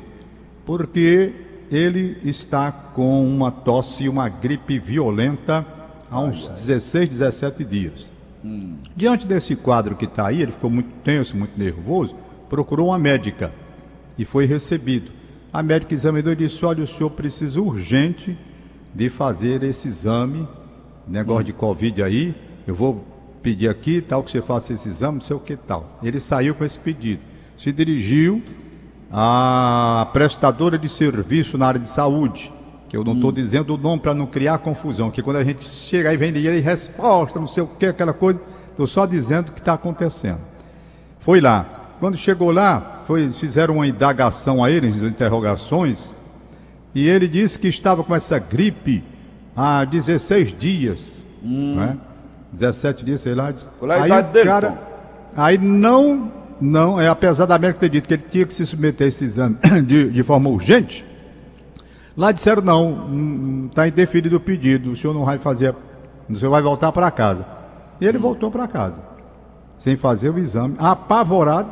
Porque 0.65 1.33
ele 1.71 2.17
está 2.23 2.71
com 2.71 3.25
uma 3.27 3.51
tosse 3.51 4.03
e 4.03 4.09
uma 4.09 4.29
gripe 4.29 4.79
violenta 4.79 5.65
há 6.09 6.19
uns 6.19 6.47
16, 6.47 7.09
17 7.09 7.63
dias. 7.63 8.11
Diante 8.95 9.27
desse 9.27 9.55
quadro 9.55 9.95
que 9.95 10.05
está 10.05 10.27
aí, 10.27 10.41
ele 10.41 10.51
ficou 10.51 10.69
muito 10.69 10.89
tenso, 11.03 11.35
muito 11.35 11.57
nervoso, 11.59 12.15
procurou 12.49 12.89
uma 12.89 12.99
médica 12.99 13.51
e 14.17 14.23
foi 14.23 14.45
recebido. 14.45 15.11
A 15.51 15.61
médica 15.61 15.93
examinou 15.93 16.31
e 16.33 16.35
disse: 16.35 16.63
Olha, 16.63 16.83
o 16.83 16.87
senhor 16.87 17.09
precisa 17.09 17.59
urgente 17.59 18.37
de 18.93 19.09
fazer 19.09 19.63
esse 19.63 19.87
exame, 19.87 20.47
negócio 21.07 21.43
de 21.43 21.53
Covid 21.53 22.03
aí. 22.03 22.35
Eu 22.65 22.75
vou 22.75 23.03
pedir 23.41 23.69
aqui, 23.69 24.01
tal, 24.01 24.23
que 24.23 24.31
você 24.31 24.41
faça 24.41 24.73
esse 24.73 24.89
exame, 24.89 25.15
não 25.15 25.21
sei 25.21 25.35
o 25.35 25.39
que 25.39 25.55
tal. 25.55 25.97
Ele 26.03 26.19
saiu 26.19 26.53
com 26.53 26.65
esse 26.65 26.77
pedido. 26.77 27.21
Se 27.57 27.71
dirigiu 27.71 28.43
à 29.11 30.09
prestadora 30.11 30.77
de 30.77 30.89
serviço 30.89 31.57
na 31.57 31.67
área 31.67 31.79
de 31.79 31.87
saúde, 31.87 32.53
que 32.89 32.95
eu 32.95 33.03
não 33.03 33.13
estou 33.13 33.31
dizendo 33.31 33.73
o 33.73 33.77
nome 33.77 34.01
para 34.01 34.13
não 34.13 34.25
criar 34.25 34.57
confusão, 34.59 35.09
que 35.09 35.21
quando 35.21 35.37
a 35.37 35.43
gente 35.43 35.63
chega 35.63 36.09
aí 36.09 36.17
vem 36.17 36.31
dinheiro 36.31 36.57
e 36.57 36.59
resposta, 36.59 37.39
não 37.39 37.47
sei 37.47 37.63
o 37.63 37.67
que, 37.67 37.85
aquela 37.85 38.13
coisa, 38.13 38.41
estou 38.69 38.87
só 38.87 39.05
dizendo 39.05 39.49
o 39.49 39.51
que 39.51 39.59
está 39.59 39.73
acontecendo. 39.73 40.41
Foi 41.19 41.41
lá. 41.41 41.95
Quando 41.99 42.15
chegou 42.15 42.51
lá, 42.51 43.01
foi, 43.07 43.31
fizeram 43.33 43.75
uma 43.75 43.87
indagação 43.87 44.63
a 44.63 44.69
ele, 44.69 44.87
interrogações, 44.87 46.11
e 46.93 47.07
ele 47.07 47.27
disse 47.27 47.57
que 47.57 47.67
estava 47.67 48.03
com 48.03 48.13
essa 48.13 48.37
gripe 48.37 49.03
há 49.57 49.83
16 49.83 50.57
dias, 50.57 51.25
né? 51.41 51.97
17 52.53 53.03
dias, 53.03 53.21
sei 53.21 53.33
lá. 53.33 53.47
aí 53.47 54.11
o 54.11 54.23
dele, 54.31 54.45
cara, 54.45 54.79
aí 55.35 55.57
não, 55.57 56.31
não, 56.61 57.01
é 57.01 57.09
apesar 57.09 57.45
da 57.45 57.57
médica 57.57 57.79
ter 57.79 57.89
dito 57.89 58.07
que 58.07 58.13
ele 58.13 58.23
tinha 58.23 58.45
que 58.45 58.53
se 58.53 58.65
submeter 58.65 59.05
a 59.05 59.07
esse 59.07 59.25
exame 59.25 59.57
de, 59.85 60.11
de 60.11 60.23
forma 60.23 60.49
urgente, 60.49 61.03
lá 62.15 62.31
disseram 62.31 62.61
não, 62.61 63.65
está 63.67 63.87
indeferido 63.87 64.37
o 64.37 64.39
pedido, 64.39 64.91
o 64.91 64.95
senhor 64.95 65.13
não 65.13 65.25
vai 65.25 65.39
fazer, 65.39 65.75
o 66.29 66.35
senhor 66.35 66.51
vai 66.51 66.61
voltar 66.61 66.91
para 66.91 67.09
casa. 67.09 67.45
E 67.99 68.05
ele 68.05 68.19
voltou 68.19 68.51
para 68.51 68.67
casa 68.67 69.01
sem 69.79 69.95
fazer 69.95 70.29
o 70.29 70.39
exame, 70.39 70.75
apavorado, 70.79 71.71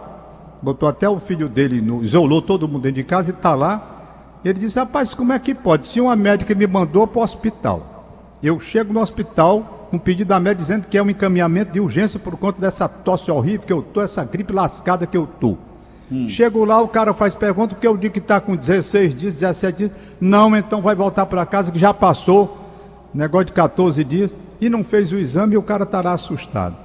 botou 0.61 0.87
até 0.87 1.09
o 1.09 1.19
filho 1.19 1.49
dele, 1.49 1.81
no, 1.81 2.03
isolou 2.03 2.41
todo 2.41 2.67
mundo 2.67 2.83
dentro 2.83 2.97
de 2.97 3.03
casa 3.03 3.31
e 3.31 3.33
está 3.33 3.55
lá. 3.55 3.94
Ele 4.45 4.59
disse, 4.59 4.77
rapaz, 4.77 5.15
como 5.15 5.33
é 5.33 5.39
que 5.39 5.55
pode? 5.55 5.87
Se 5.87 5.99
uma 5.99 6.15
médica 6.15 6.53
me 6.53 6.67
mandou 6.67 7.07
para 7.07 7.19
o 7.19 7.23
hospital, 7.23 8.37
eu 8.43 8.59
chego 8.59 8.93
no 8.93 9.01
hospital 9.01 9.87
com 9.89 9.97
um 9.97 9.99
pedido 9.99 10.27
da 10.27 10.39
médica 10.39 10.61
dizendo 10.61 10.87
que 10.87 10.95
é 10.95 11.01
um 11.01 11.09
encaminhamento 11.09 11.71
de 11.73 11.79
urgência 11.79 12.19
por 12.19 12.37
conta 12.37 12.61
dessa 12.61 12.87
tosse 12.87 13.31
horrível 13.31 13.65
que 13.65 13.73
eu 13.73 13.81
tô, 13.81 14.03
essa 14.03 14.23
gripe 14.23 14.53
lascada 14.53 15.07
que 15.07 15.17
eu 15.17 15.25
tô. 15.25 15.57
Chego 16.27 16.63
lá, 16.63 16.79
o 16.79 16.87
cara 16.87 17.15
faz 17.15 17.33
pergunta, 17.33 17.73
porque 17.73 17.87
eu 17.87 17.97
digo 17.97 18.13
que 18.13 18.19
está 18.19 18.39
com 18.39 18.55
16 18.55 19.17
dias, 19.17 19.33
17 19.33 19.77
dias. 19.79 19.91
Não, 20.21 20.55
então 20.55 20.79
vai 20.79 20.93
voltar 20.93 21.25
para 21.25 21.43
casa 21.47 21.71
que 21.71 21.79
já 21.79 21.91
passou, 21.91 22.55
negócio 23.11 23.45
de 23.45 23.53
14 23.53 24.03
dias, 24.03 24.31
e 24.61 24.69
não 24.69 24.83
fez 24.83 25.11
o 25.11 25.17
exame 25.17 25.55
e 25.55 25.57
o 25.57 25.63
cara 25.63 25.83
estará 25.83 26.11
assustado. 26.11 26.77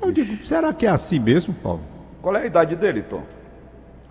Eu 0.00 0.12
digo, 0.12 0.46
será 0.46 0.72
que 0.72 0.86
é 0.86 0.90
assim 0.90 1.18
mesmo, 1.18 1.52
Paulo? 1.54 1.80
Qual 2.22 2.36
é 2.36 2.42
a 2.42 2.46
idade 2.46 2.76
dele, 2.76 3.02
Tom? 3.02 3.22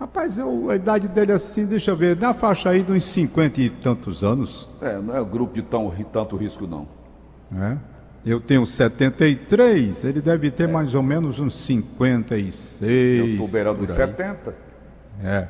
Rapaz, 0.04 0.36
eu- 0.38 0.68
a 0.68 0.76
idade 0.76 1.08
dele 1.08 1.32
é 1.32 1.34
assim, 1.34 1.64
deixa 1.64 1.90
eu 1.90 1.96
ver, 1.96 2.14
na 2.14 2.34
faixa 2.34 2.68
aí 2.68 2.82
de 2.82 2.92
uns 2.92 3.06
50 3.06 3.58
e 3.58 3.70
tantos 3.70 4.22
anos, 4.22 4.68
É, 4.82 4.98
não 5.00 5.16
é 5.16 5.20
um 5.22 5.24
grupo 5.24 5.54
de 5.54 5.62
tão, 5.62 5.90
tanto 6.12 6.36
risco, 6.36 6.66
não. 6.66 6.86
né? 7.50 7.78
Eu 8.22 8.38
tenho 8.38 8.66
73, 8.66 10.04
ele 10.04 10.20
deve 10.20 10.50
ter 10.50 10.68
mais 10.68 10.94
ou 10.94 11.02
menos 11.02 11.40
uns 11.40 11.54
56. 11.54 12.82
Eu 13.40 13.46
tô 13.46 13.50
beirando 13.50 13.80
aí. 13.80 13.86
70. 13.86 14.54
É. 15.22 15.48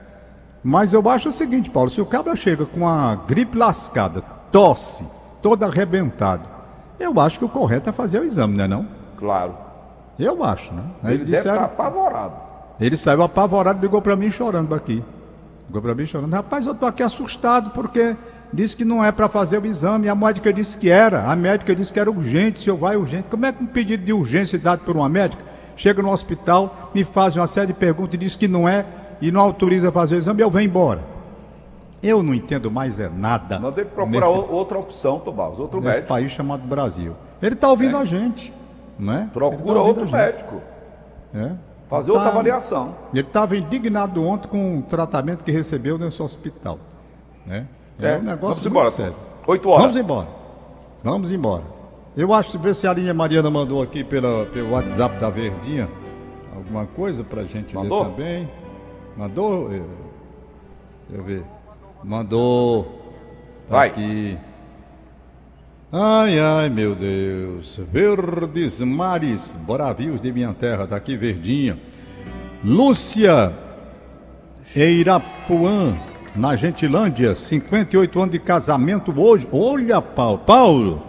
Mas 0.62 0.92
eu 0.92 1.08
acho 1.10 1.30
o 1.30 1.32
seguinte, 1.32 1.68
Paulo, 1.68 1.90
se 1.90 2.00
o 2.00 2.06
cabra 2.06 2.36
chega 2.36 2.64
com 2.64 2.86
a 2.86 3.16
gripe 3.26 3.58
lascada, 3.58 4.20
tosse, 4.52 5.04
todo 5.42 5.64
arrebentado, 5.64 6.48
eu 7.00 7.18
acho 7.18 7.40
que 7.40 7.44
o 7.44 7.48
correto 7.48 7.90
é 7.90 7.92
fazer 7.92 8.20
o 8.20 8.24
exame, 8.24 8.56
né 8.56 8.68
não? 8.68 8.86
Claro. 9.18 9.56
Eu 10.16 10.44
acho, 10.44 10.72
né? 10.72 10.84
Ele 11.02 11.10
Eles 11.12 11.20
deve 11.24 11.36
disseram- 11.38 11.54
estar 11.64 11.64
apavorado. 11.72 12.44
Ele 12.80 12.96
saiu 12.96 13.22
apavorado, 13.22 13.80
ligou 13.80 14.02
para 14.02 14.16
mim 14.16 14.30
chorando 14.30 14.74
aqui. 14.74 15.02
Ligou 15.66 15.80
para 15.80 15.94
mim 15.94 16.06
chorando. 16.06 16.32
Rapaz, 16.32 16.66
eu 16.66 16.74
tô 16.74 16.87
aqui 16.87 17.02
assustado 17.02 17.70
porque 17.70 18.16
disse 18.52 18.76
que 18.76 18.84
não 18.84 19.04
é 19.04 19.12
para 19.12 19.28
fazer 19.28 19.60
o 19.60 19.66
exame. 19.66 20.08
A 20.08 20.14
médica 20.14 20.52
disse 20.52 20.76
que 20.76 20.90
era. 20.90 21.24
A 21.24 21.37
médica 21.37 21.74
disse 21.74 21.92
que 21.92 22.00
era 22.00 22.10
urgente. 22.10 22.62
Se 22.62 22.68
eu 22.68 22.76
vai 22.76 22.96
urgente. 22.96 23.28
Como 23.30 23.46
é 23.46 23.52
que 23.52 23.62
um 23.62 23.66
pedido 23.66 24.04
de 24.04 24.12
urgência 24.12 24.58
dado 24.58 24.80
por 24.84 24.96
uma 24.96 25.08
médica 25.08 25.42
chega 25.76 26.02
no 26.02 26.10
hospital, 26.10 26.90
me 26.94 27.04
faz 27.04 27.34
uma 27.34 27.46
série 27.46 27.68
de 27.68 27.74
perguntas 27.74 28.14
e 28.14 28.18
diz 28.18 28.37
que 28.37 28.46
não 28.46 28.68
é 28.68 28.87
e 29.20 29.30
não 29.30 29.40
autoriza 29.40 29.88
a 29.88 29.92
fazer 29.92 30.14
o 30.16 30.18
exame 30.18 30.40
e 30.40 30.44
eu 30.44 30.50
venho 30.50 30.68
embora? 30.68 31.00
Eu 32.02 32.22
não 32.22 32.34
entendo 32.34 32.70
mais 32.70 33.00
é 33.00 33.08
nada. 33.08 33.58
Mandei 33.58 33.84
procurar 33.84 34.28
nesse, 34.28 34.52
outra 34.52 34.78
opção, 34.78 35.18
Tom 35.20 35.32
Barros, 35.32 35.58
outro 35.58 35.80
nesse 35.80 35.92
médico. 35.94 36.08
país 36.08 36.30
chamado 36.32 36.62
Brasil. 36.62 37.16
Ele 37.40 37.54
está 37.54 37.70
ouvindo 37.70 37.96
a 37.96 38.04
gente, 38.04 38.52
não 38.98 39.12
é? 39.14 39.20
Tá 39.20 39.30
Procura 39.32 39.78
ouvindo 39.80 40.02
outro 40.02 40.10
médico. 40.10 40.60
É. 41.34 41.52
Fazer 41.88 42.10
Tá- 42.12 42.18
outra 42.18 42.30
avaliação. 42.32 42.94
Ele 43.12 43.20
estava 43.26 43.56
indignado 43.56 44.24
ontem 44.24 44.48
com 44.48 44.78
o 44.78 44.82
tratamento 44.82 45.44
que 45.44 45.52
recebeu 45.52 45.98
nesse 45.98 46.22
hospital. 46.22 46.78
Né? 47.46 47.66
É, 48.00 48.16
um 48.16 48.22
negócio 48.22 48.38
Vamos 48.62 48.66
embora, 48.66 48.90
sério. 48.90 49.12
Tom. 49.44 49.52
Oito 49.52 49.68
horas. 49.68 49.82
Vamos 49.82 49.96
embora. 50.00 50.28
Vamos 51.02 51.30
embora. 51.30 51.62
Eu 52.16 52.32
acho, 52.32 52.58
ver 52.58 52.74
se 52.74 52.86
a 52.86 52.92
linha 52.94 53.12
Mariana 53.12 53.50
mandou 53.50 53.82
aqui 53.82 54.02
pela, 54.02 54.46
pelo 54.46 54.70
WhatsApp 54.70 55.18
da 55.18 55.28
Verdinha 55.28 55.88
alguma 56.54 56.86
coisa 56.86 57.22
pra 57.24 57.44
gente 57.44 57.74
Mandou? 57.74 58.02
ler 58.04 58.10
também. 58.10 58.50
Mandou? 59.16 59.68
Deixa 59.68 59.84
eu 61.12 61.24
ver. 61.24 61.44
Mandou. 62.02 62.84
Tá 63.68 63.76
Vai. 63.76 63.88
aqui. 63.88 64.38
Ai, 65.96 66.40
ai, 66.40 66.68
meu 66.68 66.92
Deus. 66.92 67.80
Verdes 67.92 68.80
mares, 68.80 69.57
bravios 69.64 70.20
de 70.20 70.33
minha 70.33 70.52
terra, 70.52 70.88
tá 70.88 70.96
aqui 70.96 71.16
verdinha. 71.16 71.78
Lúcia 72.64 73.52
Eirapuã, 74.74 75.96
na 76.35 76.57
Gentilândia, 76.57 77.37
58 77.37 78.18
anos 78.20 78.33
de 78.33 78.40
casamento 78.40 79.14
hoje. 79.16 79.46
Olha, 79.52 80.02
Paulo. 80.02 80.38
Paulo, 80.38 81.02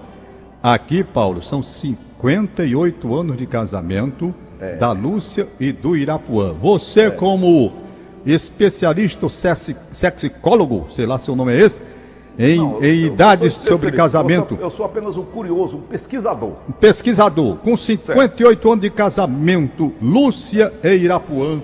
aqui, 0.61 1.03
Paulo, 1.03 1.41
são 1.41 1.63
58 1.63 3.15
anos 3.15 3.37
de 3.37 3.47
casamento 3.47 4.35
da 4.79 4.91
Lúcia 4.91 5.47
e 5.59 5.71
do 5.71 5.97
Irapuã. 5.97 6.53
Você, 6.61 7.09
como 7.09 7.73
especialista 8.23 9.27
sexicólogo, 9.29 10.85
sei 10.91 11.07
lá 11.07 11.17
se 11.17 11.31
o 11.31 11.35
nome 11.35 11.55
é 11.55 11.61
esse, 11.61 11.81
em, 12.37 12.57
Não, 12.57 12.75
eu- 12.75 12.83
em 12.83 12.99
eu 13.01 13.05
idades 13.07 13.53
sou 13.53 13.73
sobre 13.77 13.91
casamento. 13.91 14.53
Eu 14.53 14.57
sou, 14.57 14.65
eu 14.65 14.71
sou 14.71 14.85
apenas 14.85 15.17
um 15.17 15.23
curioso, 15.23 15.77
um 15.77 15.81
pesquisador. 15.81 16.53
Um 16.69 16.73
pesquisador 16.73 17.55
com 17.57 17.75
58 17.77 18.71
anos 18.71 18.81
de 18.81 18.89
casamento, 18.89 19.93
Lúcia 20.01 20.71
e 20.83 20.89
Irapuã, 20.95 21.61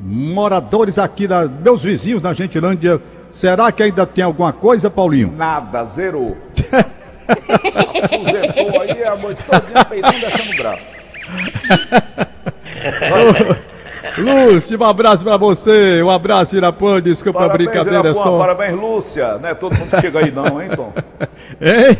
moradores 0.00 0.98
aqui 0.98 1.26
da 1.26 1.46
meus 1.46 1.82
vizinhos 1.82 2.22
na 2.22 2.32
Gentilândia, 2.32 3.00
Será 3.32 3.70
que 3.70 3.80
ainda 3.80 4.04
tem 4.04 4.24
alguma 4.24 4.52
coisa, 4.52 4.90
Paulinho? 4.90 5.32
Nada, 5.36 5.84
zerou. 5.84 6.36
Aposentou 8.02 8.80
aí 8.80 9.04
a 9.04 9.14
noite 9.16 9.40
toda 9.44 9.84
peidando 9.84 10.18
deixando 10.18 10.50
o 10.52 10.56
braço. 10.56 10.82
Lúcio, 14.20 14.78
um 14.80 14.84
abraço 14.84 15.24
pra 15.24 15.36
você. 15.36 16.02
Um 16.02 16.10
abraço, 16.10 16.56
Irapã. 16.56 17.00
Desculpa 17.00 17.38
a 17.40 17.42
Parabéns, 17.48 17.70
brincadeira 17.70 18.08
é 18.08 18.14
só. 18.14 18.38
Parabéns, 18.38 18.74
Lúcia. 18.78 19.38
Não 19.38 19.48
é 19.48 19.54
todo 19.54 19.74
mundo 19.76 19.90
que 19.90 20.00
chega 20.00 20.18
aí 20.20 20.30
não, 20.30 20.60
hein, 20.60 20.70
Tom? 20.76 20.92
Hein? 21.60 21.96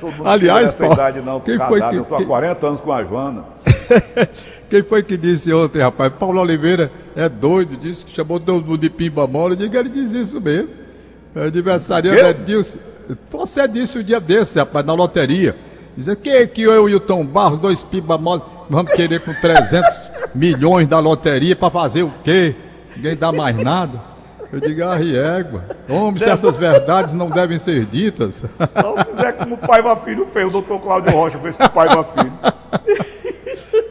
Todo 0.00 0.12
mundo 0.12 0.28
Aliás, 0.28 0.72
chega 0.72 0.72
nessa 0.72 0.78
Paulo, 0.84 0.94
idade 0.94 1.20
não, 1.20 1.40
quem 1.40 1.58
casado. 1.58 1.70
foi 1.70 1.88
que- 1.90 1.96
Eu 1.96 2.04
tô 2.04 2.14
há 2.14 2.18
quem- 2.18 2.26
40 2.26 2.66
anos 2.66 2.80
com 2.80 2.92
a 2.92 3.04
Joana. 3.04 3.44
Quem 4.68 4.82
foi 4.82 5.02
que 5.02 5.16
disse 5.16 5.52
ontem, 5.52 5.80
rapaz? 5.80 6.10
Paulo 6.18 6.40
Oliveira 6.40 6.90
é 7.14 7.28
doido, 7.28 7.76
disse 7.76 8.04
que 8.04 8.12
chamou 8.12 8.40
todo 8.40 8.64
mundo 8.64 8.78
de 8.78 8.88
pimba 8.90 9.26
mole. 9.26 9.54
Eu 9.54 9.58
digo, 9.58 9.76
ele 9.76 9.88
diz 9.90 10.12
isso 10.14 10.40
mesmo. 10.40 10.70
É 11.36 11.46
aniversariante 11.46 12.18
Quê? 12.20 12.26
é 12.26 12.32
Dilson. 12.32 12.78
Você 13.30 13.68
disse 13.68 13.98
um 13.98 14.02
dia 14.02 14.18
desse, 14.18 14.58
rapaz, 14.58 14.84
na 14.84 14.94
loteria. 14.94 15.54
Dizer 15.96 16.16
que, 16.16 16.46
que 16.48 16.62
eu 16.62 16.88
e 16.88 16.94
o 16.94 17.00
Tom 17.00 17.24
Barros, 17.24 17.58
dois 17.58 17.82
pimba 17.82 18.18
mole, 18.18 18.42
vamos 18.68 18.92
querer 18.92 19.20
com 19.20 19.32
300 19.32 20.30
milhões 20.34 20.88
da 20.88 20.98
loteria 20.98 21.54
pra 21.54 21.70
fazer 21.70 22.02
o 22.02 22.12
quê? 22.24 22.54
Ninguém 22.96 23.16
dá 23.16 23.30
mais 23.30 23.56
nada. 23.56 24.00
Eu 24.52 24.60
digo, 24.60 24.84
ah, 24.84 24.98
égua. 25.00 25.64
Homem, 25.88 26.18
certas 26.18 26.54
verdades 26.54 27.12
não 27.12 27.28
devem 27.28 27.58
ser 27.58 27.84
ditas. 27.86 28.36
Se 28.44 29.04
fizer 29.10 29.32
como 29.32 29.54
o 29.56 29.58
Paiva 29.58 29.96
Filho 29.96 30.26
fez, 30.26 30.48
o 30.48 30.52
doutor 30.52 30.80
Cláudio 30.80 31.12
Rocha 31.12 31.38
fez 31.38 31.56
com 31.56 31.64
o 31.64 31.70
Paiva 31.70 32.04
Filho. 32.04 32.32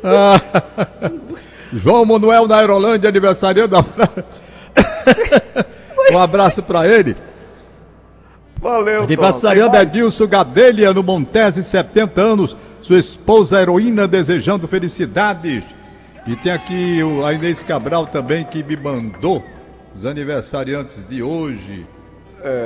João 1.73 2.05
Manuel 2.05 2.47
da 2.47 2.57
Aerolândia, 2.57 3.09
aniversariando. 3.09 3.75
um 6.11 6.17
abraço 6.17 6.61
pra 6.63 6.87
ele. 6.87 7.15
Valeu, 8.63 9.05
Tem 9.05 9.17
é 9.17 9.19
mais? 9.83 9.91
Dilson 9.91 10.25
Gadelha, 10.25 10.93
no 10.93 11.03
Montese, 11.03 11.61
70 11.61 12.21
anos. 12.21 12.55
Sua 12.81 12.97
esposa 12.97 13.61
heroína 13.61 14.07
desejando 14.07 14.69
felicidades. 14.69 15.65
E 16.25 16.35
tem 16.37 16.51
aqui 16.51 17.03
o, 17.03 17.25
a 17.25 17.33
Inês 17.33 17.61
Cabral 17.61 18.05
também 18.05 18.45
que 18.45 18.63
me 18.63 18.77
mandou 18.77 19.43
os 19.93 20.05
aniversariantes 20.05 21.03
de 21.03 21.21
hoje. 21.21 21.85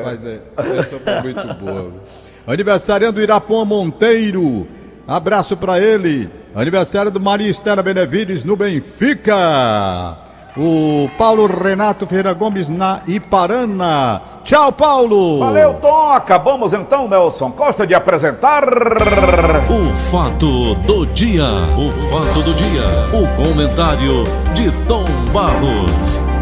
Mas 0.04 0.24
é, 0.24 0.40
essa 0.80 1.00
foi 1.22 1.34
muito 1.34 1.54
boa. 1.56 1.92
Aniversariando 2.46 3.20
Irapon 3.20 3.66
Monteiro. 3.66 4.68
Abraço 5.08 5.58
pra 5.58 5.80
ele. 5.80 6.30
Aniversário 6.54 7.10
do 7.10 7.20
Maria 7.20 7.50
Estela 7.50 7.82
Benevides 7.82 8.44
no 8.44 8.56
Benfica. 8.56 10.27
O 10.58 11.08
Paulo 11.18 11.46
Renato 11.46 12.08
Ferreira 12.08 12.34
Gomes 12.34 12.68
na 12.68 13.02
Iparana. 13.06 14.22
Tchau, 14.44 14.72
Paulo. 14.72 15.40
Valeu, 15.40 15.76
Tom. 15.76 16.14
Acabamos 16.14 16.74
então, 16.74 17.08
Nelson 17.08 17.52
Costa, 17.52 17.86
de 17.86 17.94
apresentar. 17.94 18.64
O 19.70 19.96
fato 19.96 20.74
do 20.76 21.06
dia. 21.06 21.46
O 21.78 21.92
fato 22.10 22.42
do 22.42 22.54
dia. 22.56 22.84
O 23.14 23.28
comentário 23.36 24.24
de 24.54 24.72
Tom 24.88 25.06
Barros. 25.32 26.37